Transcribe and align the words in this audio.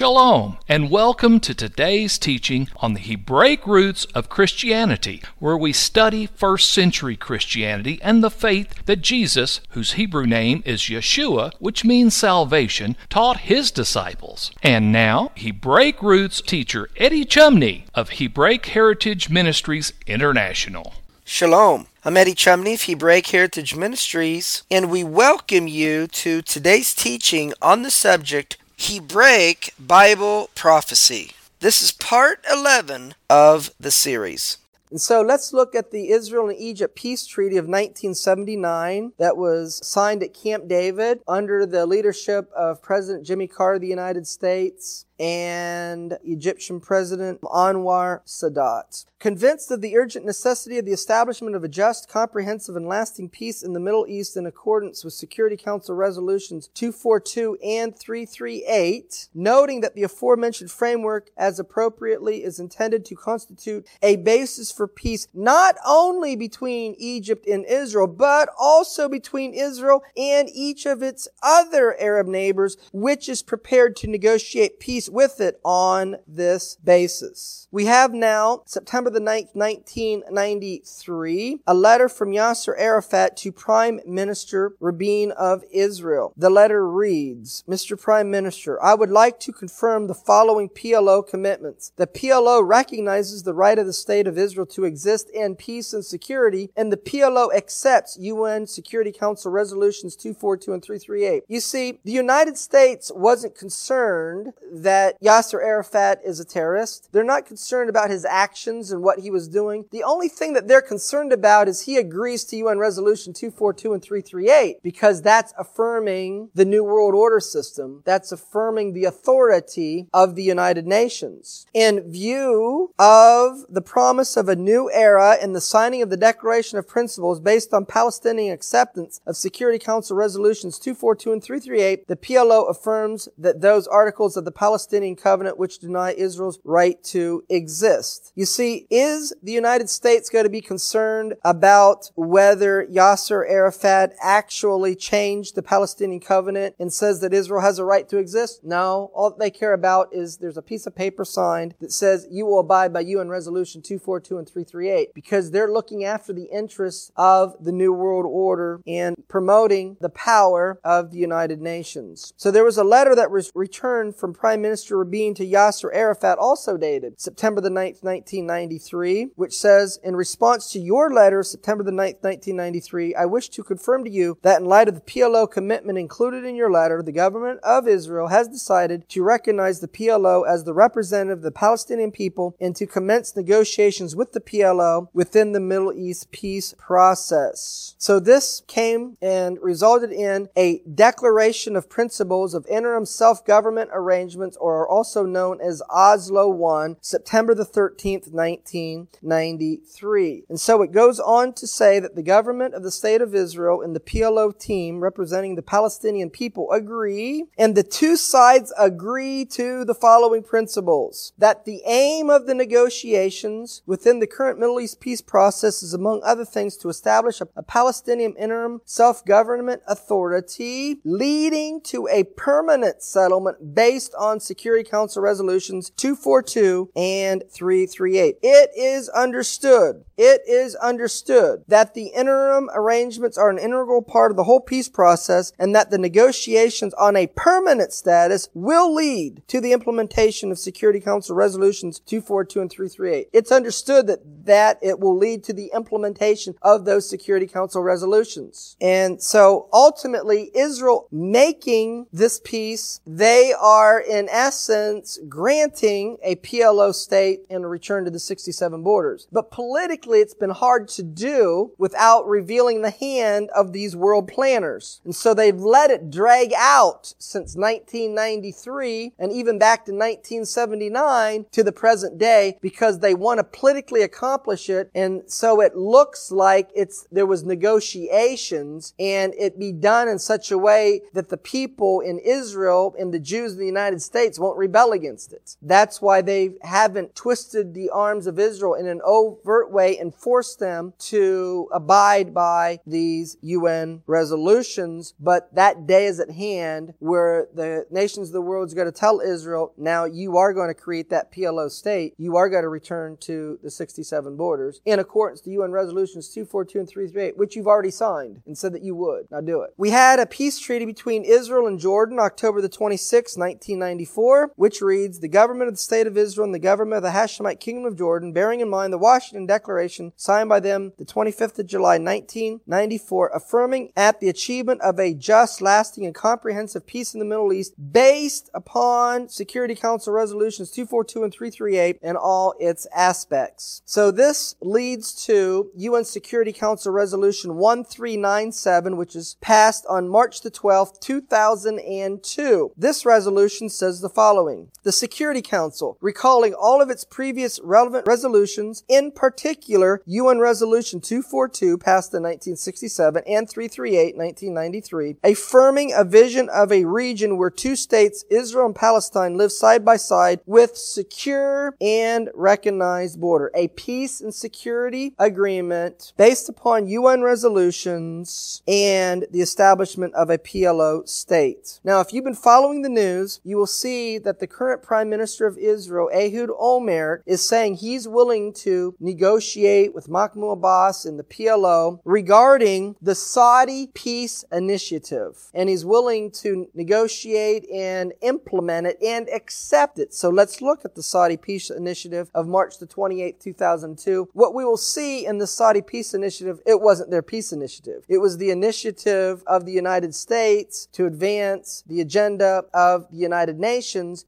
Shalom, 0.00 0.56
and 0.66 0.90
welcome 0.90 1.40
to 1.40 1.54
today's 1.54 2.16
teaching 2.16 2.68
on 2.76 2.94
the 2.94 3.00
Hebraic 3.00 3.66
roots 3.66 4.06
of 4.14 4.30
Christianity, 4.30 5.22
where 5.38 5.58
we 5.58 5.74
study 5.74 6.24
first 6.24 6.72
century 6.72 7.16
Christianity 7.16 8.00
and 8.02 8.24
the 8.24 8.30
faith 8.30 8.86
that 8.86 9.02
Jesus, 9.02 9.60
whose 9.72 9.92
Hebrew 9.92 10.24
name 10.24 10.62
is 10.64 10.80
Yeshua, 10.84 11.52
which 11.58 11.84
means 11.84 12.16
salvation, 12.16 12.96
taught 13.10 13.40
his 13.40 13.70
disciples. 13.70 14.50
And 14.62 14.90
now, 14.90 15.32
Hebraic 15.36 16.02
roots 16.02 16.40
teacher 16.40 16.88
Eddie 16.96 17.26
Chumney 17.26 17.84
of 17.94 18.12
Hebraic 18.12 18.64
Heritage 18.64 19.28
Ministries 19.28 19.92
International. 20.06 20.94
Shalom. 21.26 21.88
I'm 22.06 22.16
Eddie 22.16 22.32
Chumney 22.32 22.72
of 22.72 22.84
Hebraic 22.84 23.26
Heritage 23.26 23.76
Ministries, 23.76 24.62
and 24.70 24.90
we 24.90 25.04
welcome 25.04 25.68
you 25.68 26.06
to 26.06 26.40
today's 26.40 26.94
teaching 26.94 27.52
on 27.60 27.82
the 27.82 27.90
subject 27.90 28.56
Hebraic 28.82 29.74
Bible 29.78 30.48
Prophecy. 30.54 31.32
This 31.60 31.82
is 31.82 31.92
part 31.92 32.42
11 32.50 33.14
of 33.28 33.72
the 33.78 33.90
series. 33.90 34.56
And 34.90 34.98
so 34.98 35.20
let's 35.20 35.52
look 35.52 35.74
at 35.74 35.90
the 35.90 36.08
Israel 36.08 36.48
and 36.48 36.58
Egypt 36.58 36.96
peace 36.96 37.26
treaty 37.26 37.58
of 37.58 37.66
1979 37.66 39.12
that 39.18 39.36
was 39.36 39.86
signed 39.86 40.22
at 40.22 40.32
Camp 40.32 40.66
David 40.66 41.20
under 41.28 41.66
the 41.66 41.84
leadership 41.84 42.50
of 42.56 42.80
President 42.80 43.26
Jimmy 43.26 43.46
Carter 43.46 43.74
of 43.74 43.82
the 43.82 43.86
United 43.86 44.26
States 44.26 45.04
and 45.20 46.16
Egyptian 46.24 46.80
President 46.80 47.42
Anwar 47.42 48.22
Sadat. 48.26 49.04
Convinced 49.18 49.70
of 49.70 49.82
the 49.82 49.98
urgent 49.98 50.24
necessity 50.24 50.78
of 50.78 50.86
the 50.86 50.94
establishment 50.94 51.54
of 51.54 51.62
a 51.62 51.68
just, 51.68 52.08
comprehensive, 52.08 52.74
and 52.74 52.88
lasting 52.88 53.28
peace 53.28 53.62
in 53.62 53.74
the 53.74 53.80
Middle 53.80 54.06
East 54.08 54.34
in 54.34 54.46
accordance 54.46 55.04
with 55.04 55.12
Security 55.12 55.58
Council 55.58 55.94
resolutions 55.94 56.68
242 56.68 57.58
and 57.62 57.94
338, 57.94 59.28
noting 59.34 59.82
that 59.82 59.94
the 59.94 60.04
aforementioned 60.04 60.70
framework 60.70 61.28
as 61.36 61.58
appropriately 61.58 62.42
is 62.42 62.58
intended 62.58 63.04
to 63.04 63.14
constitute 63.14 63.86
a 64.00 64.16
basis 64.16 64.72
for 64.72 64.88
peace 64.88 65.28
not 65.34 65.76
only 65.86 66.34
between 66.34 66.94
Egypt 66.96 67.46
and 67.46 67.66
Israel, 67.66 68.06
but 68.06 68.48
also 68.58 69.06
between 69.06 69.52
Israel 69.52 70.02
and 70.16 70.48
each 70.54 70.86
of 70.86 71.02
its 71.02 71.28
other 71.42 71.94
Arab 72.00 72.26
neighbors, 72.26 72.78
which 72.90 73.28
is 73.28 73.42
prepared 73.42 73.96
to 73.96 74.06
negotiate 74.06 74.80
peace 74.80 75.09
with 75.10 75.40
it 75.40 75.60
on 75.64 76.16
this 76.26 76.76
basis. 76.82 77.68
We 77.70 77.86
have 77.86 78.12
now, 78.12 78.62
September 78.66 79.10
the 79.10 79.20
9th, 79.20 79.54
1993, 79.54 81.60
a 81.66 81.74
letter 81.74 82.08
from 82.08 82.30
Yasser 82.30 82.74
Arafat 82.78 83.36
to 83.38 83.52
Prime 83.52 84.00
Minister 84.06 84.74
Rabin 84.80 85.32
of 85.32 85.64
Israel. 85.72 86.32
The 86.36 86.50
letter 86.50 86.88
reads, 86.88 87.64
Mr. 87.68 88.00
Prime 88.00 88.30
Minister, 88.30 88.82
I 88.82 88.94
would 88.94 89.10
like 89.10 89.38
to 89.40 89.52
confirm 89.52 90.06
the 90.06 90.14
following 90.14 90.68
PLO 90.68 91.26
commitments. 91.26 91.92
The 91.96 92.06
PLO 92.06 92.66
recognizes 92.66 93.42
the 93.42 93.54
right 93.54 93.78
of 93.78 93.86
the 93.86 93.92
state 93.92 94.26
of 94.26 94.38
Israel 94.38 94.66
to 94.66 94.84
exist 94.84 95.30
in 95.30 95.56
peace 95.56 95.92
and 95.92 96.04
security, 96.04 96.70
and 96.76 96.92
the 96.92 96.96
PLO 96.96 97.52
accepts 97.54 98.18
UN 98.20 98.66
Security 98.66 99.12
Council 99.12 99.50
resolutions 99.50 100.16
242 100.16 100.72
and 100.72 100.82
338. 100.82 101.44
You 101.48 101.60
see, 101.60 101.98
the 102.04 102.12
United 102.12 102.58
States 102.58 103.10
wasn't 103.14 103.54
concerned 103.54 104.52
that 104.72 104.99
Yasser 105.22 105.62
Arafat 105.62 106.20
is 106.24 106.40
a 106.40 106.44
terrorist. 106.44 107.08
They're 107.12 107.24
not 107.24 107.46
concerned 107.46 107.90
about 107.90 108.10
his 108.10 108.24
actions 108.24 108.90
and 108.92 109.02
what 109.02 109.20
he 109.20 109.30
was 109.30 109.48
doing. 109.48 109.86
The 109.90 110.02
only 110.02 110.28
thing 110.28 110.52
that 110.54 110.68
they're 110.68 110.82
concerned 110.82 111.32
about 111.32 111.68
is 111.68 111.82
he 111.82 111.96
agrees 111.96 112.44
to 112.44 112.56
UN 112.56 112.78
Resolution 112.78 113.32
242 113.32 113.92
and 113.92 114.02
338 114.02 114.82
because 114.82 115.22
that's 115.22 115.52
affirming 115.58 116.50
the 116.54 116.64
New 116.64 116.84
World 116.84 117.14
Order 117.14 117.40
system. 117.40 118.02
That's 118.04 118.32
affirming 118.32 118.92
the 118.92 119.04
authority 119.04 120.08
of 120.12 120.34
the 120.34 120.42
United 120.42 120.86
Nations. 120.86 121.66
In 121.74 122.10
view 122.10 122.92
of 122.98 123.64
the 123.68 123.82
promise 123.82 124.36
of 124.36 124.48
a 124.48 124.56
new 124.56 124.90
era 124.92 125.36
in 125.40 125.52
the 125.52 125.60
signing 125.60 126.02
of 126.02 126.10
the 126.10 126.16
Declaration 126.16 126.78
of 126.78 126.88
Principles 126.88 127.40
based 127.40 127.72
on 127.72 127.86
Palestinian 127.86 128.54
acceptance 128.54 129.20
of 129.26 129.36
Security 129.36 129.78
Council 129.78 130.16
Resolutions 130.16 130.78
242 130.78 131.32
and 131.32 131.42
338, 131.42 132.06
the 132.08 132.16
PLO 132.16 132.68
affirms 132.68 133.28
that 133.38 133.60
those 133.60 133.86
articles 133.86 134.36
of 134.36 134.44
the 134.44 134.52
Palestinian 134.52 134.79
Palestinian 134.80 135.14
covenant 135.14 135.58
which 135.58 135.78
deny 135.78 136.12
Israel's 136.12 136.58
right 136.64 137.04
to 137.04 137.44
exist. 137.50 138.32
You 138.34 138.46
see, 138.46 138.86
is 138.88 139.34
the 139.42 139.52
United 139.52 139.90
States 139.90 140.30
going 140.30 140.44
to 140.44 140.50
be 140.50 140.62
concerned 140.62 141.34
about 141.44 142.10
whether 142.14 142.86
Yasser 142.86 143.44
Arafat 143.46 144.14
actually 144.22 144.96
changed 144.96 145.54
the 145.54 145.62
Palestinian 145.62 146.20
covenant 146.20 146.76
and 146.78 146.90
says 146.90 147.20
that 147.20 147.34
Israel 147.34 147.60
has 147.60 147.78
a 147.78 147.84
right 147.84 148.08
to 148.08 148.16
exist? 148.16 148.64
No. 148.64 149.10
All 149.12 149.36
they 149.38 149.50
care 149.50 149.74
about 149.74 150.14
is 150.14 150.38
there's 150.38 150.56
a 150.56 150.62
piece 150.62 150.86
of 150.86 150.96
paper 150.96 151.26
signed 151.26 151.74
that 151.80 151.92
says 151.92 152.26
you 152.30 152.46
will 152.46 152.60
abide 152.60 152.90
by 152.90 153.00
UN 153.00 153.28
Resolution 153.28 153.82
242 153.82 154.38
and 154.38 154.48
338 154.48 155.12
because 155.14 155.50
they're 155.50 155.70
looking 155.70 156.04
after 156.04 156.32
the 156.32 156.48
interests 156.50 157.12
of 157.16 157.54
the 157.62 157.72
New 157.72 157.92
World 157.92 158.24
Order 158.26 158.80
and 158.86 159.14
promoting 159.28 159.98
the 160.00 160.08
power 160.08 160.80
of 160.82 161.10
the 161.10 161.18
United 161.18 161.60
Nations. 161.60 162.32
So 162.38 162.50
there 162.50 162.64
was 162.64 162.78
a 162.78 162.84
letter 162.84 163.14
that 163.14 163.30
was 163.30 163.52
returned 163.54 164.16
from 164.16 164.32
Prime 164.32 164.62
Minister 164.62 164.69
Rabin 164.90 165.34
to 165.34 165.46
Yasser 165.46 165.90
Arafat, 165.92 166.38
also 166.38 166.76
dated 166.76 167.20
September 167.20 167.60
the 167.60 167.68
9th, 167.68 168.02
1993, 168.02 169.30
which 169.36 169.56
says, 169.56 169.98
in 170.02 170.16
response 170.16 170.70
to 170.72 170.78
your 170.78 171.12
letter, 171.12 171.42
September 171.42 171.82
the 171.84 171.90
9th, 171.90 172.22
1993, 172.22 173.14
I 173.14 173.26
wish 173.26 173.48
to 173.50 173.62
confirm 173.62 174.04
to 174.04 174.10
you 174.10 174.38
that 174.42 174.60
in 174.60 174.66
light 174.66 174.88
of 174.88 174.94
the 174.94 175.00
PLO 175.00 175.50
commitment 175.50 175.98
included 175.98 176.44
in 176.44 176.54
your 176.54 176.70
letter, 176.70 177.02
the 177.02 177.12
government 177.12 177.60
of 177.62 177.88
Israel 177.88 178.28
has 178.28 178.48
decided 178.48 179.08
to 179.08 179.22
recognize 179.22 179.80
the 179.80 179.88
PLO 179.88 180.46
as 180.46 180.64
the 180.64 180.74
representative 180.74 181.38
of 181.38 181.42
the 181.42 181.50
Palestinian 181.50 182.10
people 182.12 182.56
and 182.60 182.76
to 182.76 182.86
commence 182.86 183.36
negotiations 183.36 184.14
with 184.14 184.32
the 184.32 184.40
PLO 184.40 185.08
within 185.12 185.52
the 185.52 185.60
Middle 185.60 185.92
East 185.92 186.30
peace 186.30 186.74
process. 186.78 187.94
So 187.98 188.20
this 188.20 188.62
came 188.66 189.16
and 189.20 189.58
resulted 189.60 190.12
in 190.12 190.48
a 190.56 190.82
declaration 190.92 191.76
of 191.76 191.88
principles 191.88 192.54
of 192.54 192.66
interim 192.66 193.06
self-government 193.06 193.90
arrangements 193.92 194.56
or 194.60 194.88
also 194.88 195.24
known 195.24 195.60
as 195.60 195.82
Oslo 195.90 196.48
1, 196.48 196.96
September 197.00 197.54
the 197.54 197.64
13th, 197.64 198.32
1993. 198.32 200.44
And 200.48 200.60
so 200.60 200.82
it 200.82 200.92
goes 200.92 201.20
on 201.20 201.52
to 201.54 201.66
say 201.66 201.98
that 202.00 202.14
the 202.14 202.22
government 202.22 202.74
of 202.74 202.82
the 202.82 202.90
state 202.90 203.20
of 203.20 203.34
Israel 203.34 203.82
and 203.82 203.96
the 203.96 204.00
PLO 204.00 204.58
team 204.58 205.00
representing 205.00 205.54
the 205.54 205.62
Palestinian 205.62 206.30
people 206.30 206.70
agree, 206.72 207.44
and 207.58 207.74
the 207.74 207.82
two 207.82 208.16
sides 208.16 208.72
agree 208.78 209.44
to 209.46 209.84
the 209.84 209.94
following 209.94 210.42
principles. 210.42 211.32
That 211.38 211.64
the 211.64 211.82
aim 211.86 212.30
of 212.30 212.46
the 212.46 212.54
negotiations 212.54 213.82
within 213.86 214.20
the 214.20 214.26
current 214.26 214.58
Middle 214.58 214.80
East 214.80 215.00
peace 215.00 215.20
process 215.20 215.82
is 215.82 215.94
among 215.94 216.22
other 216.22 216.44
things 216.44 216.76
to 216.78 216.88
establish 216.88 217.40
a, 217.40 217.48
a 217.56 217.62
Palestinian 217.62 218.34
interim 218.36 218.80
self-government 218.84 219.82
authority 219.86 221.00
leading 221.04 221.80
to 221.82 222.08
a 222.08 222.24
permanent 222.24 223.02
settlement 223.02 223.74
based 223.74 224.14
on 224.18 224.40
Security 224.50 224.82
Council 224.82 225.22
resolutions 225.22 225.90
242 225.90 226.90
and 226.96 227.44
338. 227.52 228.38
It 228.42 228.70
is 228.76 229.08
understood, 229.10 230.04
it 230.16 230.40
is 230.48 230.74
understood 230.74 231.62
that 231.68 231.94
the 231.94 232.08
interim 232.08 232.68
arrangements 232.74 233.38
are 233.38 233.48
an 233.48 233.58
integral 233.58 234.02
part 234.02 234.32
of 234.32 234.36
the 234.36 234.42
whole 234.42 234.58
peace 234.58 234.88
process 234.88 235.52
and 235.56 235.72
that 235.76 235.90
the 235.90 235.98
negotiations 235.98 236.92
on 236.94 237.14
a 237.14 237.28
permanent 237.28 237.92
status 237.92 238.48
will 238.52 238.92
lead 238.92 239.40
to 239.46 239.60
the 239.60 239.70
implementation 239.72 240.50
of 240.50 240.58
Security 240.58 240.98
Council 240.98 241.36
resolutions 241.36 242.00
242 242.00 242.60
and 242.60 242.70
338. 242.72 243.28
It's 243.32 243.52
understood 243.52 244.08
that 244.08 244.20
that 244.50 244.78
it 244.82 244.98
will 244.98 245.16
lead 245.16 245.44
to 245.44 245.52
the 245.52 245.70
implementation 245.72 246.54
of 246.62 246.84
those 246.84 247.08
Security 247.08 247.46
Council 247.46 247.82
resolutions. 247.82 248.76
And 248.80 249.22
so 249.22 249.68
ultimately 249.72 250.50
Israel 250.54 251.06
making 251.12 252.06
this 252.12 252.40
peace, 252.42 253.00
they 253.06 253.52
are 253.58 254.00
in 254.00 254.28
essence 254.40 255.18
granting 255.28 256.16
a 256.22 256.34
PLO 256.36 256.94
state 256.94 257.40
and 257.50 257.62
a 257.62 257.68
return 257.68 258.06
to 258.06 258.10
the 258.10 258.18
67 258.18 258.82
borders. 258.82 259.28
But 259.30 259.50
politically, 259.50 260.20
it's 260.20 260.34
been 260.34 260.50
hard 260.50 260.88
to 260.88 261.02
do 261.02 261.72
without 261.76 262.26
revealing 262.26 262.80
the 262.80 262.90
hand 262.90 263.50
of 263.54 263.72
these 263.72 263.94
world 263.94 264.28
planners. 264.28 265.02
And 265.04 265.14
so 265.14 265.34
they've 265.34 265.60
let 265.60 265.90
it 265.90 266.10
drag 266.10 266.52
out 266.56 267.12
since 267.18 267.54
1993 267.54 269.12
and 269.18 269.30
even 269.30 269.58
back 269.58 269.84
to 269.84 269.92
1979 269.92 271.44
to 271.52 271.62
the 271.62 271.72
present 271.72 272.16
day 272.16 272.56
because 272.62 273.00
they 273.00 273.14
want 273.14 273.38
to 273.38 273.44
politically 273.44 274.00
accomplish 274.00 274.70
it. 274.70 274.90
And 274.94 275.22
so 275.26 275.60
it 275.60 275.76
looks 275.76 276.32
like 276.32 276.70
it's, 276.74 277.06
there 277.12 277.26
was 277.26 277.44
negotiations 277.44 278.94
and 278.98 279.34
it 279.34 279.58
be 279.58 279.72
done 279.72 280.08
in 280.08 280.18
such 280.18 280.50
a 280.50 280.56
way 280.56 281.02
that 281.12 281.28
the 281.28 281.36
people 281.36 282.00
in 282.00 282.18
Israel 282.18 282.94
and 282.98 283.12
the 283.12 283.18
Jews 283.18 283.52
in 283.52 283.58
the 283.58 283.66
United 283.66 284.00
States 284.00 284.29
won't 284.38 284.58
rebel 284.58 284.92
against 284.92 285.32
it. 285.32 285.56
That's 285.62 286.00
why 286.00 286.22
they 286.22 286.54
haven't 286.62 287.14
twisted 287.14 287.74
the 287.74 287.90
arms 287.90 288.26
of 288.26 288.38
Israel 288.38 288.74
in 288.74 288.86
an 288.86 289.00
overt 289.04 289.70
way 289.70 289.98
and 289.98 290.14
forced 290.14 290.58
them 290.58 290.94
to 290.98 291.68
abide 291.72 292.32
by 292.34 292.80
these 292.86 293.36
UN 293.42 294.02
resolutions. 294.06 295.14
But 295.18 295.54
that 295.54 295.86
day 295.86 296.06
is 296.06 296.20
at 296.20 296.30
hand 296.30 296.94
where 296.98 297.48
the 297.54 297.86
nations 297.90 298.28
of 298.28 298.32
the 298.34 298.40
world 298.40 298.68
is 298.68 298.74
going 298.74 298.86
to 298.86 298.92
tell 298.92 299.20
Israel, 299.20 299.72
now 299.76 300.04
you 300.04 300.36
are 300.36 300.52
going 300.52 300.68
to 300.68 300.74
create 300.74 301.10
that 301.10 301.32
PLO 301.32 301.70
state. 301.70 302.14
You 302.18 302.36
are 302.36 302.48
going 302.48 302.62
to 302.62 302.68
return 302.68 303.16
to 303.20 303.58
the 303.62 303.70
67 303.70 304.36
borders 304.36 304.80
in 304.84 304.98
accordance 304.98 305.40
to 305.42 305.50
UN 305.50 305.72
resolutions 305.72 306.28
242 306.28 306.78
and 306.78 306.88
338, 306.88 307.36
which 307.36 307.56
you've 307.56 307.66
already 307.66 307.90
signed 307.90 308.42
and 308.46 308.56
said 308.56 308.72
that 308.72 308.82
you 308.82 308.94
would. 308.94 309.30
Now 309.30 309.40
do 309.40 309.62
it. 309.62 309.70
We 309.76 309.90
had 309.90 310.18
a 310.18 310.26
peace 310.26 310.58
treaty 310.58 310.84
between 310.84 311.24
Israel 311.24 311.66
and 311.66 311.78
Jordan 311.78 312.18
October 312.18 312.60
the 312.60 312.68
26th, 312.68 313.36
1994, 313.36 314.19
which 314.56 314.80
reads, 314.80 315.20
the 315.20 315.28
government 315.28 315.68
of 315.68 315.74
the 315.74 315.80
state 315.80 316.06
of 316.06 316.16
Israel 316.16 316.44
and 316.44 316.54
the 316.54 316.58
government 316.58 316.98
of 316.98 317.02
the 317.02 317.18
Hashemite 317.18 317.60
kingdom 317.60 317.84
of 317.84 317.96
Jordan, 317.96 318.32
bearing 318.32 318.60
in 318.60 318.68
mind 318.68 318.92
the 318.92 318.98
Washington 318.98 319.46
Declaration 319.46 320.12
signed 320.16 320.48
by 320.48 320.60
them 320.60 320.92
the 320.98 321.04
25th 321.04 321.58
of 321.58 321.66
July, 321.66 321.98
1994, 321.98 323.30
affirming 323.34 323.92
at 323.96 324.20
the 324.20 324.28
achievement 324.28 324.80
of 324.82 324.98
a 324.98 325.14
just, 325.14 325.62
lasting, 325.62 326.04
and 326.04 326.14
comprehensive 326.14 326.86
peace 326.86 327.14
in 327.14 327.20
the 327.20 327.26
Middle 327.26 327.52
East 327.52 327.74
based 327.92 328.50
upon 328.54 329.28
Security 329.28 329.74
Council 329.74 330.12
resolutions 330.12 330.70
242 330.70 331.24
and 331.24 331.32
338 331.32 331.98
and 332.02 332.16
all 332.16 332.54
its 332.60 332.86
aspects. 332.94 333.82
So 333.84 334.10
this 334.10 334.54
leads 334.60 335.24
to 335.26 335.70
UN 335.74 336.04
Security 336.04 336.52
Council 336.52 336.92
resolution 336.92 337.56
1397, 337.56 338.96
which 338.96 339.16
is 339.16 339.36
passed 339.40 339.86
on 339.88 340.08
March 340.08 340.42
the 340.42 340.50
12th, 340.50 341.00
2002. 341.00 342.72
This 342.76 343.06
resolution 343.06 343.68
says 343.68 344.00
the 344.00 344.09
following. 344.10 344.70
The 344.82 344.92
Security 344.92 345.42
Council, 345.42 345.96
recalling 346.00 346.54
all 346.54 346.82
of 346.82 346.90
its 346.90 347.04
previous 347.04 347.60
relevant 347.62 348.06
resolutions, 348.06 348.82
in 348.88 349.12
particular 349.12 350.02
UN 350.06 350.38
Resolution 350.38 351.00
242 351.00 351.78
passed 351.78 352.12
in 352.14 352.22
1967 352.22 353.22
and 353.26 353.48
338 353.48 354.16
1993, 354.16 355.16
affirming 355.22 355.92
a 355.94 356.04
vision 356.04 356.48
of 356.48 356.72
a 356.72 356.84
region 356.84 357.36
where 357.36 357.50
two 357.50 357.76
states, 357.76 358.24
Israel 358.30 358.66
and 358.66 358.74
Palestine, 358.74 359.36
live 359.36 359.52
side 359.52 359.84
by 359.84 359.96
side 359.96 360.40
with 360.46 360.76
secure 360.76 361.76
and 361.80 362.30
recognized 362.34 363.20
border. 363.20 363.50
A 363.54 363.68
peace 363.68 364.20
and 364.20 364.34
security 364.34 365.14
agreement 365.18 366.12
based 366.16 366.48
upon 366.48 366.86
UN 366.86 367.22
resolutions 367.22 368.62
and 368.66 369.26
the 369.30 369.40
establishment 369.40 370.14
of 370.14 370.30
a 370.30 370.38
PLO 370.38 371.08
state. 371.08 371.80
Now, 371.84 372.00
if 372.00 372.12
you've 372.12 372.24
been 372.24 372.34
following 372.34 372.82
the 372.82 372.88
news, 372.88 373.40
you 373.44 373.56
will 373.56 373.66
see 373.66 373.99
that 374.18 374.38
the 374.40 374.46
current 374.46 374.82
Prime 374.82 375.08
Minister 375.08 375.46
of 375.46 375.58
Israel, 375.58 376.10
Ehud 376.12 376.50
Olmert, 376.50 377.22
is 377.26 377.46
saying 377.46 377.76
he's 377.76 378.08
willing 378.08 378.52
to 378.54 378.94
negotiate 379.00 379.94
with 379.94 380.08
Mahmoud 380.08 380.52
Abbas 380.52 381.04
and 381.04 381.18
the 381.18 381.24
PLO 381.24 382.00
regarding 382.04 382.96
the 383.00 383.14
Saudi 383.14 383.88
peace 383.94 384.44
initiative. 384.52 385.50
And 385.54 385.68
he's 385.68 385.84
willing 385.84 386.30
to 386.42 386.68
negotiate 386.74 387.68
and 387.70 388.12
implement 388.20 388.86
it 388.86 388.98
and 389.02 389.28
accept 389.28 389.98
it. 389.98 390.14
So 390.14 390.28
let's 390.30 390.60
look 390.62 390.84
at 390.84 390.94
the 390.94 391.02
Saudi 391.02 391.36
peace 391.36 391.70
initiative 391.70 392.30
of 392.34 392.46
March 392.46 392.78
the 392.78 392.86
28th, 392.86 393.40
2002. 393.40 394.28
What 394.32 394.54
we 394.54 394.64
will 394.64 394.76
see 394.76 395.26
in 395.26 395.38
the 395.38 395.46
Saudi 395.46 395.82
peace 395.82 396.14
initiative, 396.14 396.60
it 396.66 396.80
wasn't 396.80 397.10
their 397.10 397.22
peace 397.22 397.52
initiative. 397.52 398.04
It 398.08 398.18
was 398.18 398.38
the 398.38 398.50
initiative 398.50 399.42
of 399.46 399.66
the 399.66 399.72
United 399.72 400.14
States 400.14 400.86
to 400.92 401.06
advance 401.06 401.82
the 401.86 402.00
agenda 402.00 402.64
of 402.72 403.10
the 403.10 403.16
United 403.16 403.58
Nations, 403.58 403.79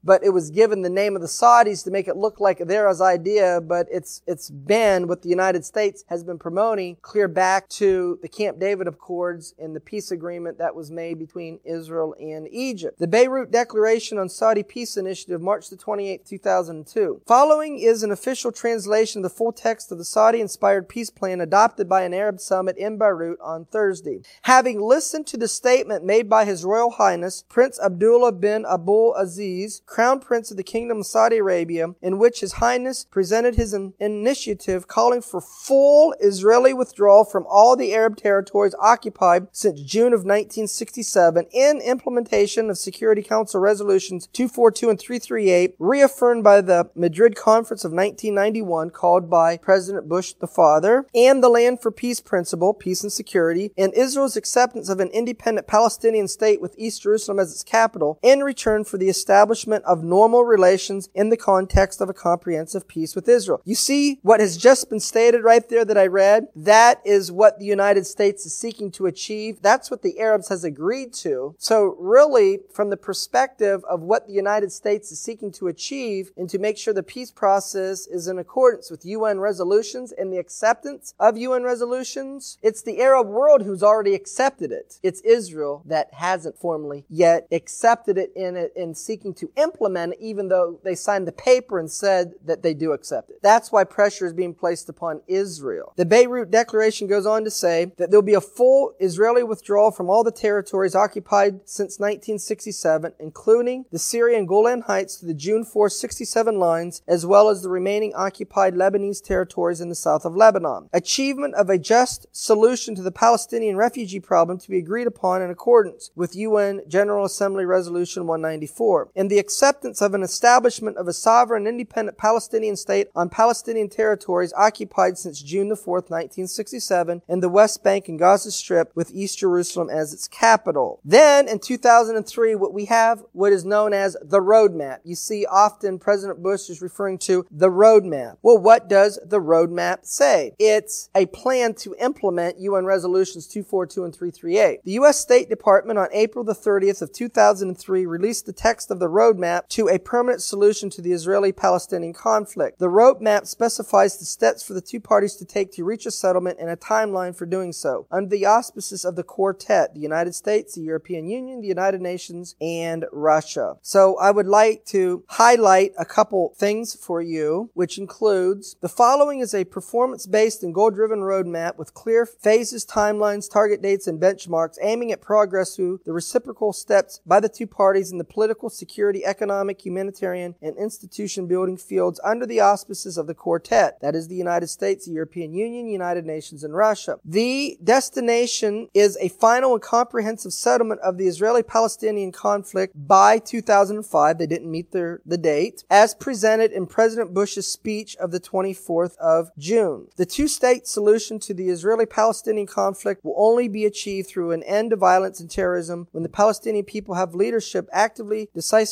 but 0.03 0.23
it 0.23 0.29
was 0.29 0.49
given 0.49 0.81
the 0.81 0.89
name 0.89 1.15
of 1.15 1.21
the 1.21 1.27
Saudis 1.27 1.83
to 1.83 1.91
make 1.91 2.07
it 2.07 2.17
look 2.17 2.39
like 2.39 2.59
theirs 2.59 3.01
idea, 3.01 3.61
but 3.61 3.87
it's, 3.91 4.21
it's 4.27 4.49
been 4.49 5.07
what 5.07 5.21
the 5.21 5.29
United 5.29 5.65
States 5.65 6.03
has 6.07 6.23
been 6.23 6.39
promoting 6.39 6.97
clear 7.01 7.27
back 7.27 7.69
to 7.69 8.19
the 8.21 8.27
Camp 8.27 8.59
David 8.59 8.87
Accords 8.87 9.53
and 9.59 9.75
the 9.75 9.79
peace 9.79 10.11
agreement 10.11 10.57
that 10.57 10.75
was 10.75 10.91
made 10.91 11.19
between 11.19 11.59
Israel 11.63 12.15
and 12.19 12.47
Egypt. 12.51 12.99
The 12.99 13.07
Beirut 13.07 13.51
Declaration 13.51 14.17
on 14.17 14.29
Saudi 14.29 14.63
Peace 14.63 14.97
Initiative, 14.97 15.41
March 15.41 15.69
the 15.69 15.77
28th, 15.77 16.27
2002. 16.27 17.21
Following 17.27 17.79
is 17.79 18.03
an 18.03 18.11
official 18.11 18.51
translation 18.51 19.19
of 19.19 19.23
the 19.23 19.35
full 19.35 19.51
text 19.51 19.91
of 19.91 19.97
the 19.97 20.05
Saudi-inspired 20.05 20.89
peace 20.89 21.09
plan 21.09 21.41
adopted 21.41 21.87
by 21.87 22.03
an 22.03 22.13
Arab 22.13 22.39
summit 22.39 22.77
in 22.77 22.97
Beirut 22.97 23.39
on 23.41 23.65
Thursday. 23.65 24.21
Having 24.43 24.81
listened 24.81 25.27
to 25.27 25.37
the 25.37 25.47
statement 25.47 26.03
made 26.03 26.29
by 26.29 26.45
His 26.45 26.65
Royal 26.65 26.91
Highness 26.91 27.43
Prince 27.49 27.79
Abdullah 27.79 28.31
bin 28.31 28.65
Abdul 28.65 29.15
Aziz, 29.15 29.42
Crown 29.85 30.19
Prince 30.19 30.51
of 30.51 30.57
the 30.57 30.63
Kingdom 30.63 30.99
of 30.99 31.05
Saudi 31.05 31.37
Arabia, 31.37 31.95
in 32.01 32.17
which 32.17 32.39
His 32.39 32.53
Highness 32.53 33.03
presented 33.03 33.55
his 33.55 33.75
initiative 33.99 34.87
calling 34.87 35.21
for 35.21 35.41
full 35.41 36.15
Israeli 36.21 36.73
withdrawal 36.73 37.25
from 37.25 37.45
all 37.49 37.75
the 37.75 37.93
Arab 37.93 38.15
territories 38.15 38.75
occupied 38.79 39.47
since 39.51 39.81
June 39.81 40.13
of 40.13 40.21
1967 40.21 41.45
in 41.51 41.81
implementation 41.81 42.69
of 42.69 42.77
Security 42.77 43.21
Council 43.21 43.59
resolutions 43.59 44.27
242 44.27 44.89
and 44.89 44.99
338, 44.99 45.75
reaffirmed 45.77 46.43
by 46.43 46.61
the 46.61 46.89
Madrid 46.95 47.35
Conference 47.35 47.83
of 47.83 47.91
1991 47.91 48.89
called 48.91 49.29
by 49.29 49.57
President 49.57 50.07
Bush 50.07 50.33
the 50.33 50.47
father, 50.47 51.05
and 51.13 51.43
the 51.43 51.49
Land 51.49 51.81
for 51.81 51.91
Peace 51.91 52.21
principle, 52.21 52.73
peace 52.73 53.03
and 53.03 53.11
security, 53.11 53.71
and 53.77 53.93
Israel's 53.93 54.37
acceptance 54.37 54.87
of 54.87 54.99
an 54.99 55.09
independent 55.09 55.67
Palestinian 55.67 56.27
state 56.27 56.61
with 56.61 56.75
East 56.77 57.01
Jerusalem 57.01 57.39
as 57.39 57.51
its 57.51 57.63
capital 57.63 58.19
in 58.21 58.41
return 58.41 58.83
for 58.83 58.97
the 58.97 59.09
establishment 59.09 59.32
of 59.33 60.03
normal 60.03 60.43
relations 60.43 61.09
in 61.13 61.29
the 61.29 61.37
context 61.37 62.01
of 62.01 62.09
a 62.09 62.13
comprehensive 62.13 62.87
peace 62.87 63.15
with 63.15 63.27
Israel. 63.27 63.61
You 63.65 63.75
see 63.75 64.19
what 64.21 64.39
has 64.39 64.57
just 64.57 64.89
been 64.89 64.99
stated 64.99 65.43
right 65.43 65.67
there 65.67 65.85
that 65.85 65.97
I 65.97 66.07
read? 66.07 66.47
That 66.55 67.01
is 67.05 67.31
what 67.31 67.59
the 67.59 67.65
United 67.65 68.05
States 68.05 68.45
is 68.45 68.55
seeking 68.55 68.91
to 68.91 69.05
achieve. 69.05 69.61
That's 69.61 69.89
what 69.89 70.01
the 70.01 70.19
Arabs 70.19 70.49
has 70.49 70.63
agreed 70.63 71.13
to. 71.15 71.55
So 71.57 71.95
really, 71.99 72.59
from 72.73 72.89
the 72.89 72.97
perspective 72.97 73.83
of 73.85 74.01
what 74.01 74.27
the 74.27 74.33
United 74.33 74.71
States 74.71 75.11
is 75.11 75.19
seeking 75.19 75.51
to 75.53 75.67
achieve 75.67 76.31
and 76.37 76.49
to 76.49 76.59
make 76.59 76.77
sure 76.77 76.93
the 76.93 77.03
peace 77.03 77.31
process 77.31 78.07
is 78.07 78.27
in 78.27 78.37
accordance 78.37 78.91
with 78.91 79.05
UN 79.05 79.39
resolutions 79.39 80.11
and 80.11 80.31
the 80.31 80.37
acceptance 80.37 81.13
of 81.19 81.37
UN 81.37 81.63
resolutions, 81.63 82.57
it's 82.61 82.81
the 82.81 83.01
Arab 83.01 83.27
world 83.27 83.63
who's 83.63 83.83
already 83.83 84.13
accepted 84.13 84.71
it. 84.71 84.99
It's 85.01 85.21
Israel 85.21 85.83
that 85.85 86.13
hasn't 86.13 86.57
formally 86.57 87.05
yet 87.09 87.47
accepted 87.51 88.17
it 88.17 88.31
in 88.35 88.69
in 88.75 88.95
seeking 88.95 89.22
to 89.31 89.51
implement 89.55 90.15
even 90.19 90.47
though 90.47 90.79
they 90.83 90.95
signed 90.95 91.27
the 91.27 91.31
paper 91.31 91.79
and 91.79 91.89
said 91.89 92.33
that 92.43 92.63
they 92.63 92.73
do 92.73 92.91
accept 92.91 93.29
it. 93.29 93.39
That's 93.41 93.71
why 93.71 93.83
pressure 93.83 94.25
is 94.25 94.33
being 94.33 94.53
placed 94.55 94.89
upon 94.89 95.21
Israel. 95.27 95.93
The 95.95 96.05
Beirut 96.05 96.51
Declaration 96.51 97.07
goes 97.07 97.25
on 97.25 97.43
to 97.43 97.51
say 97.51 97.91
that 97.97 98.09
there'll 98.09 98.23
be 98.23 98.33
a 98.33 98.41
full 98.41 98.93
Israeli 98.99 99.43
withdrawal 99.43 99.91
from 99.91 100.09
all 100.09 100.23
the 100.23 100.31
territories 100.31 100.95
occupied 100.95 101.61
since 101.65 101.99
1967, 101.99 103.13
including 103.19 103.85
the 103.91 103.99
Syrian 103.99 104.45
Golan 104.45 104.81
Heights 104.81 105.17
to 105.17 105.25
the 105.25 105.33
June 105.33 105.63
4, 105.63 105.89
67 105.89 106.57
lines, 106.57 107.01
as 107.07 107.25
well 107.25 107.49
as 107.49 107.61
the 107.61 107.69
remaining 107.69 108.13
occupied 108.15 108.73
Lebanese 108.73 109.23
territories 109.23 109.81
in 109.81 109.89
the 109.89 109.95
south 109.95 110.25
of 110.25 110.35
Lebanon. 110.35 110.89
Achievement 110.91 111.53
of 111.55 111.69
a 111.69 111.77
just 111.77 112.25
solution 112.31 112.95
to 112.95 113.01
the 113.01 113.11
Palestinian 113.11 113.77
refugee 113.77 114.19
problem 114.19 114.57
to 114.57 114.69
be 114.69 114.77
agreed 114.77 115.07
upon 115.07 115.41
in 115.41 115.49
accordance 115.49 116.09
with 116.15 116.35
UN 116.35 116.81
General 116.87 117.25
Assembly 117.25 117.65
Resolution 117.65 118.25
194, 118.25 119.11
and 119.15 119.29
the 119.29 119.39
acceptance 119.39 120.01
of 120.01 120.13
an 120.13 120.23
establishment 120.23 120.97
of 120.97 121.07
a 121.07 121.13
sovereign 121.13 121.67
independent 121.67 122.17
Palestinian 122.17 122.75
state 122.75 123.07
on 123.15 123.29
Palestinian 123.29 123.89
territories 123.89 124.53
occupied 124.57 125.17
since 125.17 125.41
June 125.41 125.69
the 125.69 125.75
4th, 125.75 126.09
1967, 126.09 127.21
in 127.27 127.39
the 127.39 127.49
West 127.49 127.83
Bank 127.83 128.07
and 128.07 128.19
Gaza 128.19 128.51
Strip 128.51 128.91
with 128.95 129.11
East 129.13 129.39
Jerusalem 129.39 129.89
as 129.89 130.13
its 130.13 130.27
capital. 130.27 130.99
Then 131.03 131.47
in 131.47 131.59
2003, 131.59 132.55
what 132.55 132.73
we 132.73 132.85
have, 132.85 133.23
what 133.31 133.53
is 133.53 133.65
known 133.65 133.93
as 133.93 134.17
the 134.21 134.39
roadmap. 134.39 134.99
You 135.03 135.15
see 135.15 135.45
often 135.45 135.99
President 135.99 136.41
Bush 136.41 136.69
is 136.69 136.81
referring 136.81 137.17
to 137.19 137.45
the 137.51 137.69
roadmap. 137.69 138.37
Well, 138.41 138.57
what 138.57 138.87
does 138.87 139.19
the 139.23 139.39
roadmap 139.39 140.05
say? 140.05 140.55
It's 140.59 141.09
a 141.15 141.25
plan 141.27 141.73
to 141.75 141.95
implement 141.99 142.59
UN 142.59 142.85
resolutions 142.85 143.47
242 143.47 144.03
and 144.03 144.13
338. 144.13 144.83
The 144.83 144.91
U.S. 144.93 145.19
State 145.19 145.49
Department 145.49 145.99
on 145.99 146.07
April 146.11 146.43
the 146.43 146.55
30th 146.55 147.01
of 147.01 147.11
2003 147.13 148.05
released 148.05 148.45
the 148.45 148.53
text 148.53 148.91
of 148.91 148.99
the 149.03 149.09
roadmap 149.09 149.67
to 149.67 149.89
a 149.89 149.99
permanent 149.99 150.41
solution 150.41 150.89
to 150.89 151.01
the 151.01 151.11
Israeli-Palestinian 151.11 152.13
conflict. 152.13 152.79
The 152.79 152.87
roadmap 152.87 153.45
specifies 153.47 154.17
the 154.17 154.23
steps 154.23 154.63
for 154.63 154.73
the 154.73 154.79
two 154.79 155.01
parties 155.01 155.35
to 155.35 155.45
take 155.45 155.73
to 155.73 155.83
reach 155.83 156.05
a 156.05 156.11
settlement 156.11 156.57
and 156.57 156.69
a 156.69 156.77
timeline 156.77 157.35
for 157.35 157.45
doing 157.45 157.73
so. 157.73 158.07
Under 158.09 158.29
the 158.29 158.45
auspices 158.45 159.03
of 159.03 159.17
the 159.17 159.23
quartet, 159.23 159.93
the 159.93 159.99
United 159.99 160.35
States, 160.35 160.75
the 160.75 160.81
European 160.81 161.27
Union, 161.27 161.59
the 161.59 161.67
United 161.67 161.99
Nations, 161.99 162.55
and 162.61 163.03
Russia. 163.11 163.75
So 163.81 164.17
I 164.19 164.31
would 164.31 164.47
like 164.47 164.85
to 164.85 165.25
highlight 165.27 165.91
a 165.97 166.05
couple 166.05 166.53
things 166.55 166.95
for 166.95 167.21
you, 167.21 167.71
which 167.73 167.97
includes 167.97 168.77
the 168.79 168.87
following 168.87 169.39
is 169.41 169.53
a 169.53 169.65
performance-based 169.65 170.63
and 170.63 170.73
goal-driven 170.73 171.19
roadmap 171.19 171.77
with 171.77 171.93
clear 171.93 172.25
phases, 172.25 172.85
timelines, 172.85 173.51
target 173.51 173.81
dates, 173.81 174.07
and 174.07 174.21
benchmarks 174.21 174.77
aiming 174.81 175.11
at 175.11 175.19
progress 175.19 175.75
through 175.75 175.99
the 176.05 176.13
reciprocal 176.13 176.71
steps 176.71 177.19
by 177.25 177.41
the 177.41 177.49
two 177.49 177.67
parties 177.67 178.09
in 178.09 178.17
the 178.17 178.23
political, 178.23 178.69
security, 178.69 178.92
economic, 179.25 179.85
humanitarian, 179.85 180.55
and 180.61 180.77
institution 180.77 181.47
building 181.47 181.77
fields 181.77 182.19
under 182.23 182.45
the 182.45 182.59
auspices 182.59 183.17
of 183.17 183.27
the 183.27 183.33
quartet. 183.33 183.99
That 184.01 184.15
is 184.15 184.27
the 184.27 184.35
United 184.35 184.67
States, 184.67 185.05
the 185.05 185.11
European 185.11 185.53
Union, 185.53 185.87
United 185.87 186.25
Nations, 186.25 186.63
and 186.63 186.75
Russia. 186.75 187.17
The 187.25 187.77
destination 187.83 188.89
is 188.93 189.17
a 189.19 189.29
final 189.29 189.73
and 189.73 189.81
comprehensive 189.81 190.53
settlement 190.53 191.01
of 191.01 191.17
the 191.17 191.27
Israeli-Palestinian 191.27 192.31
conflict 192.31 192.93
by 192.95 193.39
2005. 193.39 194.37
They 194.37 194.47
didn't 194.47 194.71
meet 194.71 194.91
their, 194.91 195.21
the 195.25 195.37
date, 195.37 195.83
as 195.89 196.13
presented 196.13 196.71
in 196.71 196.85
President 196.85 197.33
Bush's 197.33 197.71
speech 197.71 198.15
of 198.17 198.31
the 198.31 198.39
24th 198.39 199.17
of 199.17 199.49
June. 199.57 200.07
The 200.15 200.25
two-state 200.25 200.87
solution 200.87 201.39
to 201.39 201.53
the 201.53 201.69
Israeli-Palestinian 201.69 202.67
conflict 202.67 203.23
will 203.23 203.35
only 203.37 203.67
be 203.67 203.85
achieved 203.85 204.29
through 204.29 204.51
an 204.51 204.63
end 204.63 204.91
to 204.91 204.95
violence 204.95 205.39
and 205.39 205.49
terrorism 205.49 206.07
when 206.11 206.23
the 206.23 206.29
Palestinian 206.29 206.85
people 206.85 207.15
have 207.15 207.33
leadership 207.33 207.87
actively, 207.91 208.49
decisively 208.53 208.82